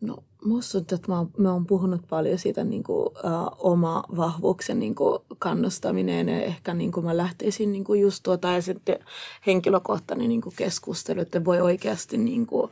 No, 0.00 0.24
musta 0.44 0.78
että 0.78 0.96
mä 1.08 1.26
mä 1.38 1.52
oon 1.52 1.66
puhunut 1.66 2.00
paljon 2.08 2.38
siitä 2.38 2.64
niin 2.64 2.82
kuin, 2.82 3.06
uh, 3.06 3.12
oma 3.58 4.04
vahvuuksen 4.16 4.78
niin 4.78 4.94
kuin, 4.94 5.18
kannustaminen 5.38 6.28
ja 6.28 6.42
ehkä 6.42 6.74
niin 6.74 6.92
kuin 6.92 7.06
mä 7.06 7.16
lähtisin 7.16 7.72
niin 7.72 7.84
kuin, 7.84 8.00
just 8.00 8.22
tuota 8.22 8.48
ja 8.50 8.62
sitten 8.62 8.98
henkilökohtainen 9.46 10.28
niin 10.28 10.40
kuin, 10.40 10.54
keskustelu, 10.56 11.20
että 11.20 11.44
voi 11.44 11.60
oikeasti 11.60 12.18
niin 12.18 12.46
kuin, 12.46 12.70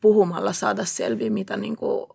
puhumalla 0.00 0.52
saada 0.52 0.84
selviä, 0.84 1.30
mitä 1.30 1.56
niin 1.56 1.76
kuin, 1.76 2.06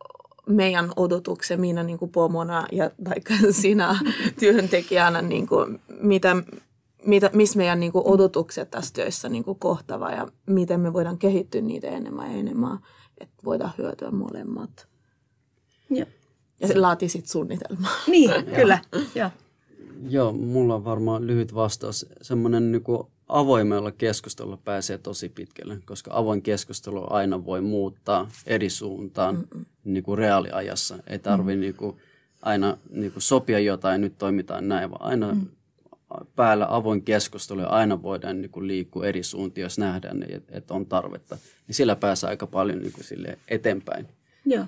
meidän 0.47 0.91
odotuksen, 0.95 1.61
minä 1.61 1.83
niin 1.83 1.99
kuin 1.99 2.11
pomona 2.11 2.67
ja 2.71 2.91
vaikka 3.09 3.33
sinä 3.61 3.99
työntekijänä, 4.39 5.21
niin 5.21 5.47
kuin, 5.47 5.79
mitä, 6.01 6.35
mitä, 7.05 7.29
missä 7.33 7.57
meidän 7.57 7.79
niin 7.79 7.91
kuin, 7.91 8.07
odotukset 8.07 8.71
tässä 8.71 8.93
työssä 8.93 9.29
niin 9.29 9.43
kuin, 9.43 9.59
kohtava 9.59 10.11
ja 10.11 10.27
miten 10.45 10.79
me 10.79 10.93
voidaan 10.93 11.17
kehittyä 11.17 11.61
niitä 11.61 11.87
enemmän 11.87 12.31
ja 12.31 12.37
enemmän 12.37 12.79
että 13.21 13.35
voidaan 13.45 13.73
hyötyä 13.77 14.11
molemmat. 14.11 14.87
Ja, 15.89 16.05
ja 16.59 16.67
se 16.67 16.79
laati 16.79 17.09
sitten 17.09 17.31
suunnitelmaa. 17.31 17.91
Niin, 18.07 18.31
kyllä. 18.55 18.79
Ja. 19.15 19.31
Joo, 20.09 20.33
mulla 20.33 20.75
on 20.75 20.85
varmaan 20.85 21.27
lyhyt 21.27 21.55
vastaus. 21.55 22.05
Semmoinen 22.21 22.71
niin 22.71 22.83
avoimella 23.29 23.91
keskustelulla 23.91 24.57
pääsee 24.57 24.97
tosi 24.97 25.29
pitkälle, 25.29 25.77
koska 25.85 26.11
avoin 26.13 26.41
keskustelu 26.41 27.05
aina 27.09 27.45
voi 27.45 27.61
muuttaa 27.61 28.29
eri 28.45 28.69
suuntaan 28.69 29.47
niin 29.83 30.03
kuin 30.03 30.17
reaaliajassa. 30.17 30.97
Ei 31.07 31.19
tarvi 31.19 31.55
mm. 31.55 31.61
niin 31.61 31.75
kuin 31.75 31.97
aina 32.41 32.77
niin 32.89 33.11
kuin 33.11 33.23
sopia 33.23 33.59
jotain, 33.59 34.01
nyt 34.01 34.17
toimitaan 34.17 34.67
näin, 34.67 34.91
vaan 34.91 35.01
aina 35.01 35.33
mm. 35.33 35.47
päällä 36.35 36.67
avoin 36.69 37.03
keskustelu 37.03 37.61
ja 37.61 37.67
aina 37.67 38.01
voidaan 38.01 38.41
niin 38.41 38.51
kuin 38.51 38.67
liikkua 38.67 39.05
eri 39.05 39.23
suuntiin, 39.23 39.63
jos 39.63 39.77
nähdään, 39.77 40.25
että 40.49 40.73
on 40.73 40.85
tarvetta. 40.85 41.37
Niin 41.67 41.75
sillä 41.75 41.95
pääsee 41.95 42.29
aika 42.29 42.47
paljon 42.47 42.79
niin 42.79 42.93
kuin 42.93 43.03
sille 43.03 43.37
eteenpäin. 43.47 44.07
Joo. 44.45 44.65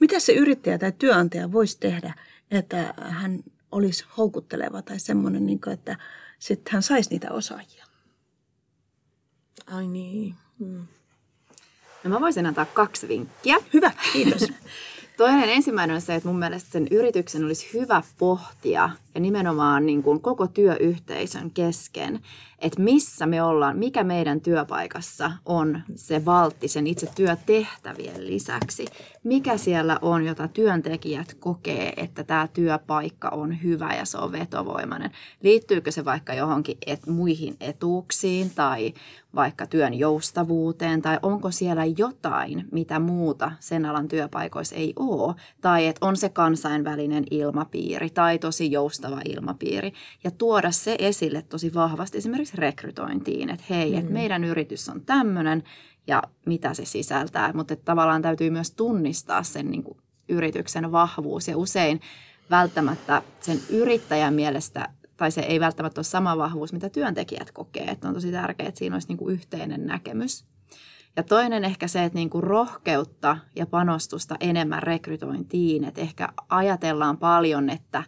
Mitä 0.00 0.20
se 0.20 0.32
yrittäjä 0.32 0.78
tai 0.78 0.92
työnantaja 0.98 1.52
voisi 1.52 1.76
tehdä, 1.80 2.14
että 2.50 2.94
hän 2.96 3.40
olisi 3.72 4.04
houkutteleva 4.16 4.82
tai 4.82 4.98
semmoinen, 4.98 5.46
niin 5.46 5.60
kuin, 5.60 5.74
että 5.74 5.96
sitten 6.38 6.72
hän 6.72 6.82
saisi 6.82 7.10
niitä 7.10 7.32
osaajia? 7.32 7.84
Ai 9.66 9.86
niin. 9.86 10.34
Hmm. 10.58 10.86
No 12.04 12.10
mä 12.10 12.20
voisin 12.20 12.46
antaa 12.46 12.64
kaksi 12.64 13.08
vinkkiä. 13.08 13.56
Hyvä, 13.74 13.90
kiitos. 14.12 14.42
Toinen 15.16 15.48
ensimmäinen 15.48 15.94
on 15.94 16.00
se, 16.00 16.14
että 16.14 16.28
mun 16.28 16.38
mielestä 16.38 16.70
sen 16.70 16.88
yrityksen 16.90 17.44
olisi 17.44 17.70
hyvä 17.74 18.02
pohtia 18.18 18.90
ja 19.14 19.20
nimenomaan 19.20 19.86
niin 19.86 20.02
kuin 20.02 20.20
koko 20.20 20.46
työyhteisön 20.46 21.50
kesken, 21.50 22.20
että 22.58 22.82
missä 22.82 23.26
me 23.26 23.42
ollaan, 23.42 23.78
mikä 23.78 24.04
meidän 24.04 24.40
työpaikassa 24.40 25.32
on 25.46 25.80
se 25.94 26.24
valtti 26.24 26.68
sen 26.68 26.86
itse 26.86 27.08
työtehtävien 27.14 28.26
lisäksi. 28.26 28.86
Mikä 29.24 29.56
siellä 29.56 29.98
on, 30.02 30.24
jota 30.24 30.48
työntekijät 30.48 31.34
kokee, 31.34 31.92
että 31.96 32.24
tämä 32.24 32.48
työpaikka 32.52 33.28
on 33.28 33.62
hyvä 33.62 33.94
ja 33.94 34.04
se 34.04 34.18
on 34.18 34.32
vetovoimainen. 34.32 35.10
Liittyykö 35.42 35.90
se 35.90 36.04
vaikka 36.04 36.34
johonkin 36.34 36.78
et, 36.86 37.06
muihin 37.06 37.56
etuuksiin 37.60 38.50
tai 38.54 38.94
vaikka 39.34 39.66
työn 39.66 39.94
joustavuuteen 39.94 41.02
tai 41.02 41.18
onko 41.22 41.50
siellä 41.50 41.84
jotain, 41.84 42.64
mitä 42.72 42.98
muuta 42.98 43.52
sen 43.60 43.86
alan 43.86 44.08
työpaikoissa 44.08 44.76
ei 44.76 44.92
ole. 44.96 45.34
Tai 45.60 45.86
että 45.86 46.06
on 46.06 46.16
se 46.16 46.28
kansainvälinen 46.28 47.24
ilmapiiri 47.30 48.10
tai 48.10 48.38
tosi 48.38 48.72
joustava 48.72 49.07
ilmapiiri 49.24 49.92
ja 50.24 50.30
tuoda 50.30 50.70
se 50.70 50.96
esille 50.98 51.42
tosi 51.42 51.74
vahvasti 51.74 52.18
esimerkiksi 52.18 52.56
rekrytointiin, 52.56 53.50
että 53.50 53.64
hei, 53.70 53.92
mm. 53.92 53.98
että 53.98 54.12
meidän 54.12 54.44
yritys 54.44 54.88
on 54.88 55.00
tämmöinen 55.00 55.62
ja 56.06 56.22
mitä 56.46 56.74
se 56.74 56.84
sisältää, 56.84 57.52
mutta 57.52 57.76
tavallaan 57.76 58.22
täytyy 58.22 58.50
myös 58.50 58.70
tunnistaa 58.70 59.42
sen 59.42 59.70
niin 59.70 59.82
kuin 59.82 59.98
yrityksen 60.28 60.92
vahvuus 60.92 61.48
ja 61.48 61.56
usein 61.56 62.00
välttämättä 62.50 63.22
sen 63.40 63.60
yrittäjän 63.70 64.34
mielestä 64.34 64.88
tai 65.16 65.30
se 65.30 65.40
ei 65.40 65.60
välttämättä 65.60 65.98
ole 65.98 66.04
sama 66.04 66.38
vahvuus, 66.38 66.72
mitä 66.72 66.88
työntekijät 66.88 67.50
kokee. 67.50 67.84
Että 67.84 68.08
on 68.08 68.14
tosi 68.14 68.32
tärkeää, 68.32 68.68
että 68.68 68.78
siinä 68.78 68.94
olisi 68.94 69.08
niin 69.08 69.18
kuin 69.18 69.34
yhteinen 69.34 69.86
näkemys. 69.86 70.44
Ja 71.16 71.22
toinen 71.22 71.64
ehkä 71.64 71.88
se, 71.88 72.04
että 72.04 72.18
niin 72.18 72.30
kuin 72.30 72.44
rohkeutta 72.44 73.38
ja 73.56 73.66
panostusta 73.66 74.36
enemmän 74.40 74.82
rekrytointiin. 74.82 75.84
Että 75.84 76.00
ehkä 76.00 76.28
ajatellaan 76.48 77.16
paljon, 77.18 77.70
että, 77.70 78.04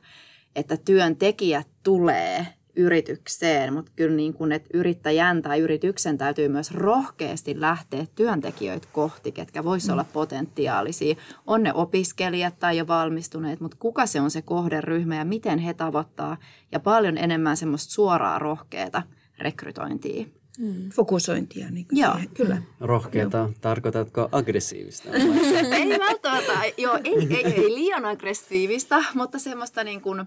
että 0.57 0.77
työntekijät 0.77 1.67
tulee 1.83 2.47
yritykseen, 2.77 3.73
mutta 3.73 3.93
kyllä 3.97 4.17
niin 4.17 4.35
kuin, 4.35 4.53
että 4.53 4.69
yrittäjän 4.75 5.43
tai 5.43 5.61
yrityksen 5.61 6.19
täytyy 6.19 6.49
myös 6.49 6.75
rohkeasti 6.75 7.61
lähteä 7.61 8.07
työntekijöitä 8.15 8.89
kohti, 8.93 9.33
ketkä 9.33 9.65
voisi 9.65 9.87
mm. 9.87 9.93
olla 9.93 10.05
potentiaalisia. 10.13 11.15
On 11.47 11.63
ne 11.63 11.75
opiskelijat 11.75 12.59
tai 12.59 12.79
jo 12.79 12.87
valmistuneet, 12.87 13.61
mutta 13.61 13.77
kuka 13.81 14.07
se 14.07 14.21
on 14.21 14.31
se 14.31 14.43
kohderyhmä 14.43 15.17
ja 15.17 15.25
miten 15.25 15.59
he 15.59 15.75
tavoittaa 15.75 16.37
ja 16.73 16.81
paljon 16.81 17.19
enemmän 17.19 17.57
semmoista 17.57 17.93
suoraa 17.93 18.39
rohkeata 18.39 19.03
rekrytointia. 19.39 20.27
Mm. 20.61 20.91
Fokusointia. 20.91 21.71
Niin 21.71 21.87
joo. 21.93 22.13
Siihen, 22.13 22.31
kyllä. 22.35 22.63
Rohkeata, 22.81 23.39
joo. 23.39 23.53
tarkoitatko 23.61 24.29
aggressiivista? 24.33 25.09
ei 25.77 25.99
välttämättä, 25.99 26.53
joo, 26.77 26.99
ei, 27.05 27.27
ei, 27.31 27.45
ei 27.45 27.75
liian 27.75 28.05
aggressiivista, 28.05 29.05
mutta 29.15 29.39
semmoista 29.39 29.85
niin 29.85 30.01
kuin, 30.01 30.21
äh, 30.21 30.27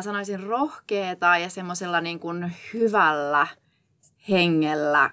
sanoisin 0.00 0.40
rohkeeta 0.40 1.38
ja 1.38 1.48
semmoisella 1.48 2.00
niin 2.00 2.18
kuin 2.20 2.52
hyvällä 2.74 3.46
hengellä 4.30 5.10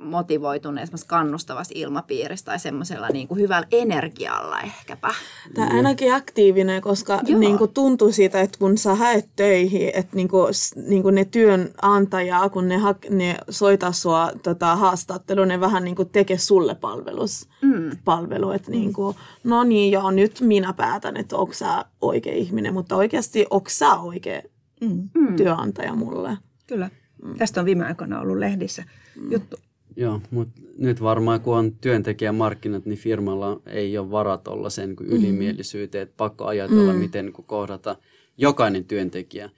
motivoituneessa 0.00 1.06
kannustavassa 1.06 1.72
ilmapiirissä 1.76 2.44
tai 2.44 2.58
semmoisella 2.58 3.08
niin 3.08 3.28
kuin 3.28 3.40
hyvällä 3.40 3.66
energialla 3.72 4.60
ehkäpä. 4.60 5.14
Tämä 5.54 5.68
ainakin 5.76 6.14
aktiivinen, 6.14 6.82
koska 6.82 7.20
niin 7.38 7.58
kuin 7.58 7.74
tuntuu 7.74 8.12
siitä, 8.12 8.40
että 8.40 8.58
kun 8.58 8.78
sä 8.78 8.94
haet 8.94 9.28
töihin, 9.36 9.90
että 9.94 10.16
niin 10.16 10.28
kuin, 10.28 10.52
niin 10.88 11.02
kuin 11.02 11.14
ne 11.14 11.24
työnantajaa, 11.24 12.48
kun 12.48 12.68
ne, 12.68 12.76
ha, 12.76 12.94
ne 13.10 13.36
soittaa 13.50 13.92
sua 13.92 14.30
tota, 14.42 14.76
haastatteluun, 14.76 15.48
ne 15.48 15.60
vähän 15.60 15.84
niin 15.84 15.96
kuin 15.96 16.08
tekee 16.08 16.38
sulle 16.38 16.74
palvelus, 16.74 17.48
mm. 17.62 17.90
palvelu. 18.04 18.50
Että 18.50 18.70
mm. 18.70 18.76
niin 18.76 18.92
kuin, 18.92 19.16
no 19.44 19.64
niin, 19.64 19.92
joo, 19.92 20.10
nyt 20.10 20.40
minä 20.40 20.72
päätän, 20.72 21.16
että 21.16 21.36
onko 21.36 21.52
sä 21.52 21.84
oikea 22.00 22.34
ihminen, 22.34 22.74
mutta 22.74 22.96
oikeasti 22.96 23.46
onko 23.50 23.70
sä 23.70 23.94
oikea 23.94 24.42
mm. 24.80 25.08
työnantaja 25.36 25.94
mulle. 25.94 26.38
Kyllä. 26.66 26.90
Mm. 27.22 27.34
Tästä 27.34 27.60
on 27.60 27.66
viime 27.66 27.84
aikoina 27.84 28.20
ollut 28.20 28.38
lehdissä 28.38 28.84
mm. 29.16 29.32
juttu. 29.32 29.56
Joo, 29.96 30.20
mutta 30.30 30.60
nyt 30.78 31.02
varmaan 31.02 31.40
kun 31.40 31.56
on 31.56 31.72
työntekijämarkkinat, 31.72 32.86
niin 32.86 32.98
firmalla 32.98 33.60
ei 33.66 33.98
ole 33.98 34.10
varat 34.10 34.48
olla 34.48 34.70
sen 34.70 34.88
niin 34.88 35.10
ylimielisyyteen, 35.10 36.02
että 36.02 36.14
pakko 36.16 36.44
ajatella, 36.44 36.92
mm. 36.92 36.98
miten 36.98 37.24
niin 37.24 37.44
kohdata 37.46 37.96
jokainen 38.36 38.84
työntekijä. 38.84 39.50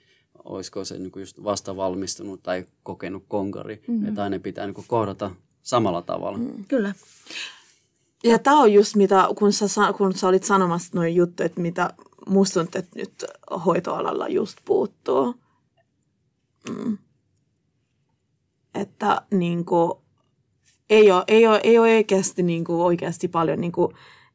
Olisiko 0.43 0.85
se 0.85 0.97
niin 0.97 1.11
just 1.15 1.43
vasta 1.43 1.75
valmistunut 1.75 2.43
tai 2.43 2.65
kokenut 2.83 3.23
konkari, 3.27 3.83
mm. 3.87 4.07
että 4.07 4.23
aina 4.23 4.39
pitää 4.39 4.65
niin 4.65 4.85
kohdata 4.87 5.31
samalla 5.61 6.01
tavalla. 6.01 6.37
Mm. 6.37 6.65
Kyllä. 6.67 6.93
Ja 8.23 8.39
tämä 8.39 8.61
on 8.61 8.73
just 8.73 8.95
mitä, 8.95 9.27
kun 9.37 9.53
sä, 9.53 9.65
kun 9.97 10.13
sä 10.13 10.27
olit 10.27 10.43
sanomassa 10.43 10.91
noin 10.95 11.15
juttu, 11.15 11.43
että 11.43 11.61
mitä 11.61 11.93
musta 12.27 12.59
tuntuu, 12.59 12.79
että 12.79 12.99
nyt 12.99 13.25
hoitoalalla 13.65 14.27
just 14.27 14.57
puuttuu. 14.65 15.35
Mm 16.69 16.97
että 18.75 19.21
niin 19.31 19.65
kuin, 19.65 19.91
ei, 20.89 21.11
ole, 21.11 21.23
ei, 21.27 21.47
ole, 21.47 21.61
ei 21.63 21.77
ole 21.79 21.95
oikeasti, 21.95 22.43
niin 22.43 22.63
kuin, 22.63 22.81
oikeasti 22.81 23.27
paljon 23.27 23.61
niin 23.61 23.71
kuin, 23.71 23.93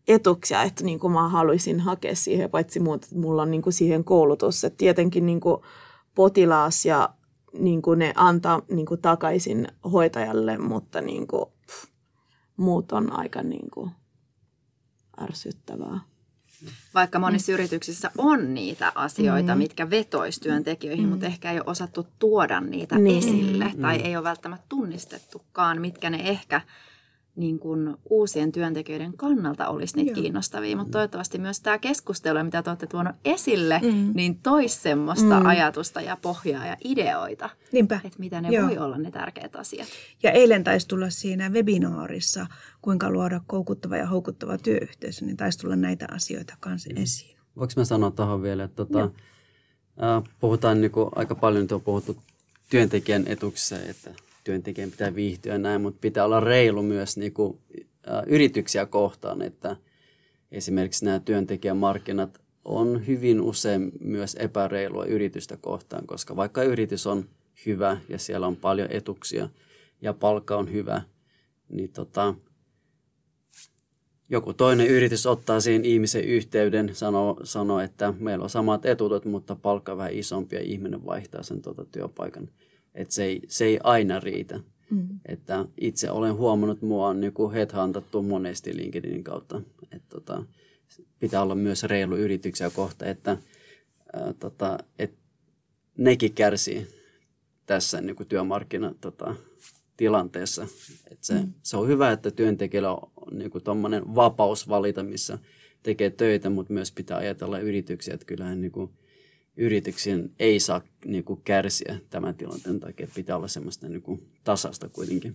etuksia, 0.09 0.63
että 0.63 0.85
niin 0.85 0.99
kuin 0.99 1.13
mä 1.13 1.29
haluaisin 1.29 1.81
hakea 1.81 2.17
siihen, 2.17 2.51
paitsi 2.51 2.81
muuta, 2.81 3.05
että 3.05 3.19
mulla 3.19 3.43
on 3.43 3.51
niin 3.51 3.63
kuin 3.63 3.73
siihen 3.73 4.05
koulutus. 4.05 4.65
Että 4.65 4.77
tietenkin 4.77 5.27
niin 5.27 5.41
kuin 5.41 5.63
potilas 6.15 6.85
ja 6.85 7.09
niin 7.59 7.83
kuin 7.83 7.99
ne 7.99 8.13
antaa 8.17 8.63
niin 8.71 8.87
kuin 8.87 9.01
takaisin 9.01 9.69
hoitajalle, 9.93 10.59
mutta 10.59 11.01
niin 11.01 11.27
kuin, 11.27 11.45
pff, 11.67 11.85
muut 12.57 12.93
on 12.93 13.13
aika 13.13 13.43
niin 13.43 13.71
kuin 13.71 13.91
ärsyttävää. 15.23 16.01
Vaikka 16.95 17.19
monissa 17.19 17.53
mm. 17.53 17.55
yrityksissä 17.55 18.11
on 18.19 18.55
niitä 18.55 18.93
asioita, 18.95 19.55
mm. 19.55 19.59
mitkä 19.59 19.91
vetois 19.91 20.41
työntekijöihin, 20.41 21.05
mm. 21.05 21.11
mutta 21.11 21.27
ehkä 21.27 21.53
ei 21.53 21.59
ole 21.59 21.65
osattu 21.67 22.07
tuoda 22.19 22.61
niitä 22.61 22.99
niin. 22.99 23.19
esille 23.19 23.73
tai 23.83 23.99
mm. 23.99 24.05
ei 24.05 24.17
ole 24.17 24.25
välttämättä 24.25 24.67
tunnistettukaan, 24.69 25.81
mitkä 25.81 26.11
ne 26.11 26.21
ehkä 26.29 26.61
niin 27.41 27.59
kuin 27.59 27.97
uusien 28.11 28.53
työntekijöiden 28.53 29.17
kannalta 29.17 29.69
olisi 29.69 29.97
niitä 29.97 30.11
Joo. 30.11 30.23
kiinnostavia, 30.23 30.77
mutta 30.77 30.91
toivottavasti 30.91 31.39
myös 31.39 31.61
tämä 31.61 31.79
keskustelu, 31.79 32.45
mitä 32.45 32.63
te 32.63 32.71
olette 32.71 32.87
tuonut 32.87 33.17
esille, 33.25 33.81
mm. 33.83 34.11
niin 34.15 34.39
toisi 34.39 34.81
semmoista 34.81 35.41
mm. 35.41 35.47
ajatusta 35.47 36.01
ja 36.01 36.17
pohjaa 36.23 36.67
ja 36.67 36.77
ideoita, 36.85 37.51
Niinpä. 37.73 38.01
että 38.05 38.19
mitä 38.19 38.41
ne 38.41 38.49
Joo. 38.49 38.69
voi 38.69 38.79
olla 38.79 38.99
ne 38.99 39.11
tärkeät 39.11 39.57
asiat. 39.57 39.89
Ja 40.23 40.31
eilen 40.31 40.65
taisi 40.65 40.89
tulla 40.89 41.11
siinä 41.11 41.49
webinaarissa, 41.49 42.47
kuinka 42.83 43.11
luoda 43.11 43.41
koukuttava 43.47 43.97
ja 43.97 44.07
houkuttava 44.07 44.59
työyhteisö, 44.59 45.25
niin 45.25 45.37
taisi 45.37 45.59
tulla 45.59 45.77
näitä 45.77 46.07
asioita 46.11 46.57
kanssa 46.61 46.91
mm. 46.91 47.03
esiin. 47.03 47.39
Voinko 47.57 47.73
mä 47.77 47.85
sanoa 47.85 48.11
tuohon 48.11 48.43
vielä, 48.43 48.65
että 48.65 48.77
tota, 48.77 49.03
äh, 49.03 50.23
puhutaan 50.41 50.81
niin 50.81 50.91
kuin, 50.91 51.11
aika 51.15 51.35
paljon, 51.35 51.65
nyt 51.65 51.73
on 51.73 51.81
puhuttu 51.81 52.17
työntekijän 52.71 53.25
etuksessa, 53.27 53.77
että 53.79 54.11
työntekijän 54.51 54.91
pitää 54.91 55.15
viihtyä 55.15 55.59
näin, 55.59 55.81
mutta 55.81 55.99
pitää 56.01 56.25
olla 56.25 56.41
reilu 56.41 56.83
myös 56.83 57.17
niin 57.17 57.33
kuin, 57.33 57.59
yrityksiä 58.27 58.87
kohtaan, 58.87 59.43
että 59.43 59.77
esimerkiksi 60.53 61.05
nämä 61.05 61.21
työntekijämarkkinat 61.21 62.41
on 62.65 63.07
hyvin 63.07 63.41
usein 63.41 63.93
myös 64.01 64.37
epäreilua 64.41 65.05
yritystä 65.05 65.57
kohtaan, 65.57 66.07
koska 66.07 66.37
vaikka 66.37 66.63
yritys 66.63 67.07
on 67.07 67.25
hyvä 67.67 68.01
ja 68.09 68.19
siellä 68.19 68.47
on 68.47 68.57
paljon 68.57 68.89
etuksia 68.91 69.49
ja 70.03 70.15
palkka 70.15 70.57
on 70.57 70.73
hyvä, 70.73 71.03
niin 71.69 71.93
tota, 71.93 72.35
joku 74.29 74.55
toinen 74.55 74.87
yritys 74.87 75.27
ottaa 75.27 75.61
siihen 75.61 75.85
ihmisen 75.85 76.25
yhteyden, 76.25 76.95
sanoo, 76.95 77.41
sanoo, 77.45 77.81
että 77.81 78.15
meillä 78.19 78.43
on 78.43 78.51
samat 78.51 78.87
etuudet, 78.87 79.25
mutta 79.25 79.57
palkka 79.57 79.97
vähän 79.97 80.13
isompi 80.13 80.57
ja 80.57 80.63
ihminen 80.63 81.07
vaihtaa 81.07 81.43
sen 81.43 81.63
tuota 81.63 81.85
työpaikan. 81.85 82.49
Että 82.95 83.15
se 83.15 83.25
ei, 83.25 83.41
se 83.49 83.65
ei 83.65 83.79
aina 83.85 84.21
riitä. 84.21 84.61
Mm. 84.91 85.09
Että 85.27 85.65
itse 85.81 86.11
olen 86.11 86.35
huomannut, 86.35 86.77
että 86.77 86.87
mua 86.87 87.09
on 87.09 87.21
niin 87.21 87.53
headhuntattu 87.55 88.23
monesti 88.23 88.77
LinkedInin 88.77 89.25
kautta. 89.25 89.63
Että 89.93 90.09
tota, 90.09 90.45
pitää 91.19 91.43
olla 91.43 91.55
myös 91.55 91.83
reilu 91.83 92.17
yrityksiä 92.17 92.71
kohta, 92.71 93.07
että 93.07 93.37
ää, 94.13 94.33
tota, 94.33 94.79
et 94.99 95.15
nekin 95.97 96.33
kärsii 96.33 96.87
tässä 97.67 98.01
niin 98.01 98.17
kuin 98.17 98.29
työmarkkina 98.29 98.95
tota, 99.01 99.35
tilanteessa. 99.97 100.67
Et 101.11 101.19
se, 101.25 101.35
mm. 101.35 101.53
se 101.63 101.77
on 101.77 101.89
hyvä, 101.89 102.13
että 102.13 102.31
työntekijällä 102.31 102.93
on 102.93 103.09
niin 103.33 103.51
kuin 103.51 103.65
vapaus 104.15 104.69
valita, 104.69 105.03
missä 105.03 105.39
tekee 105.83 106.11
töitä, 106.11 106.51
mutta 106.51 106.73
myös 106.73 106.93
pitää 106.93 107.17
ajatella 107.17 107.59
yrityksiä, 107.59 108.15
että 108.15 108.27
kyllähän 108.27 108.61
niin 108.61 108.73
kuin 109.61 109.67
yrityksien 109.67 110.31
ei 110.39 110.61
saa 110.61 110.83
niin 111.05 111.25
kuin 111.25 111.41
kärsiä 111.45 111.99
tämän 112.11 112.35
tilanteen 112.35 112.81
takia. 112.81 113.09
Pitää 113.15 113.37
olla 113.37 113.49
semmoista 113.49 113.89
niin 113.89 114.03
kuin 114.03 114.31
tasasta 114.45 114.89
kuitenkin. 114.89 115.35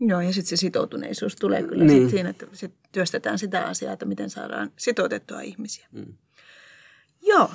Joo, 0.00 0.20
ja 0.20 0.32
sitten 0.32 0.48
se 0.48 0.56
sitoutuneisuus 0.56 1.36
tulee 1.36 1.62
kyllä 1.62 1.84
niin. 1.84 2.02
sit 2.02 2.10
siinä, 2.10 2.30
että 2.30 2.46
sit 2.52 2.74
työstetään 2.92 3.38
sitä 3.38 3.64
asiaa, 3.64 3.92
että 3.92 4.06
miten 4.06 4.30
saadaan 4.30 4.70
sitoutettua 4.76 5.40
ihmisiä. 5.40 5.86
Mm. 5.92 6.14
Joo, 7.22 7.50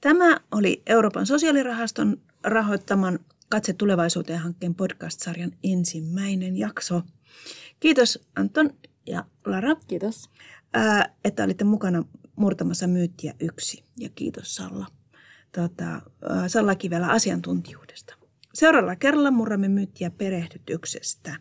tämä 0.00 0.40
oli 0.50 0.82
Euroopan 0.86 1.26
sosiaalirahaston 1.26 2.20
rahoittaman 2.44 3.18
Katse 3.48 3.72
tulevaisuuteen 3.72 4.38
hankkeen 4.38 4.74
podcast-sarjan 4.74 5.52
ensimmäinen 5.64 6.56
jakso. 6.56 7.02
Kiitos 7.80 8.18
Anton 8.36 8.70
ja 9.06 9.24
Lara. 9.44 9.76
Kiitos. 9.86 10.30
Ää, 10.72 11.14
että 11.24 11.44
olitte 11.44 11.64
mukana 11.64 12.04
murtamassa 12.36 12.86
myyttiä 12.86 13.34
yksi. 13.40 13.84
Ja 13.98 14.08
kiitos 14.14 14.54
Salla. 14.54 14.86
Tota, 15.52 16.00
Salla 16.46 16.74
Kivelä 16.74 17.06
asiantuntijuudesta. 17.06 18.14
Seuraavalla 18.54 18.96
kerralla 18.96 19.30
murramme 19.30 19.68
myyttiä 19.68 20.10
perehdytyksestä. 20.10 21.36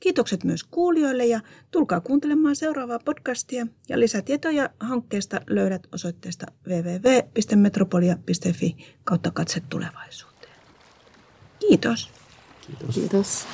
Kiitokset 0.00 0.44
myös 0.44 0.64
kuulijoille 0.64 1.26
ja 1.26 1.40
tulkaa 1.70 2.00
kuuntelemaan 2.00 2.56
seuraavaa 2.56 2.98
podcastia 2.98 3.66
ja 3.88 4.00
lisätietoja 4.00 4.70
hankkeesta 4.80 5.40
löydät 5.46 5.86
osoitteesta 5.92 6.46
www.metropolia.fi 6.68 8.76
kautta 9.04 9.30
katse 9.30 9.62
tulevaisuuteen. 9.68 10.56
Kiitos. 11.58 12.10
Kiitos. 12.66 12.94
Kiitos. 12.94 13.46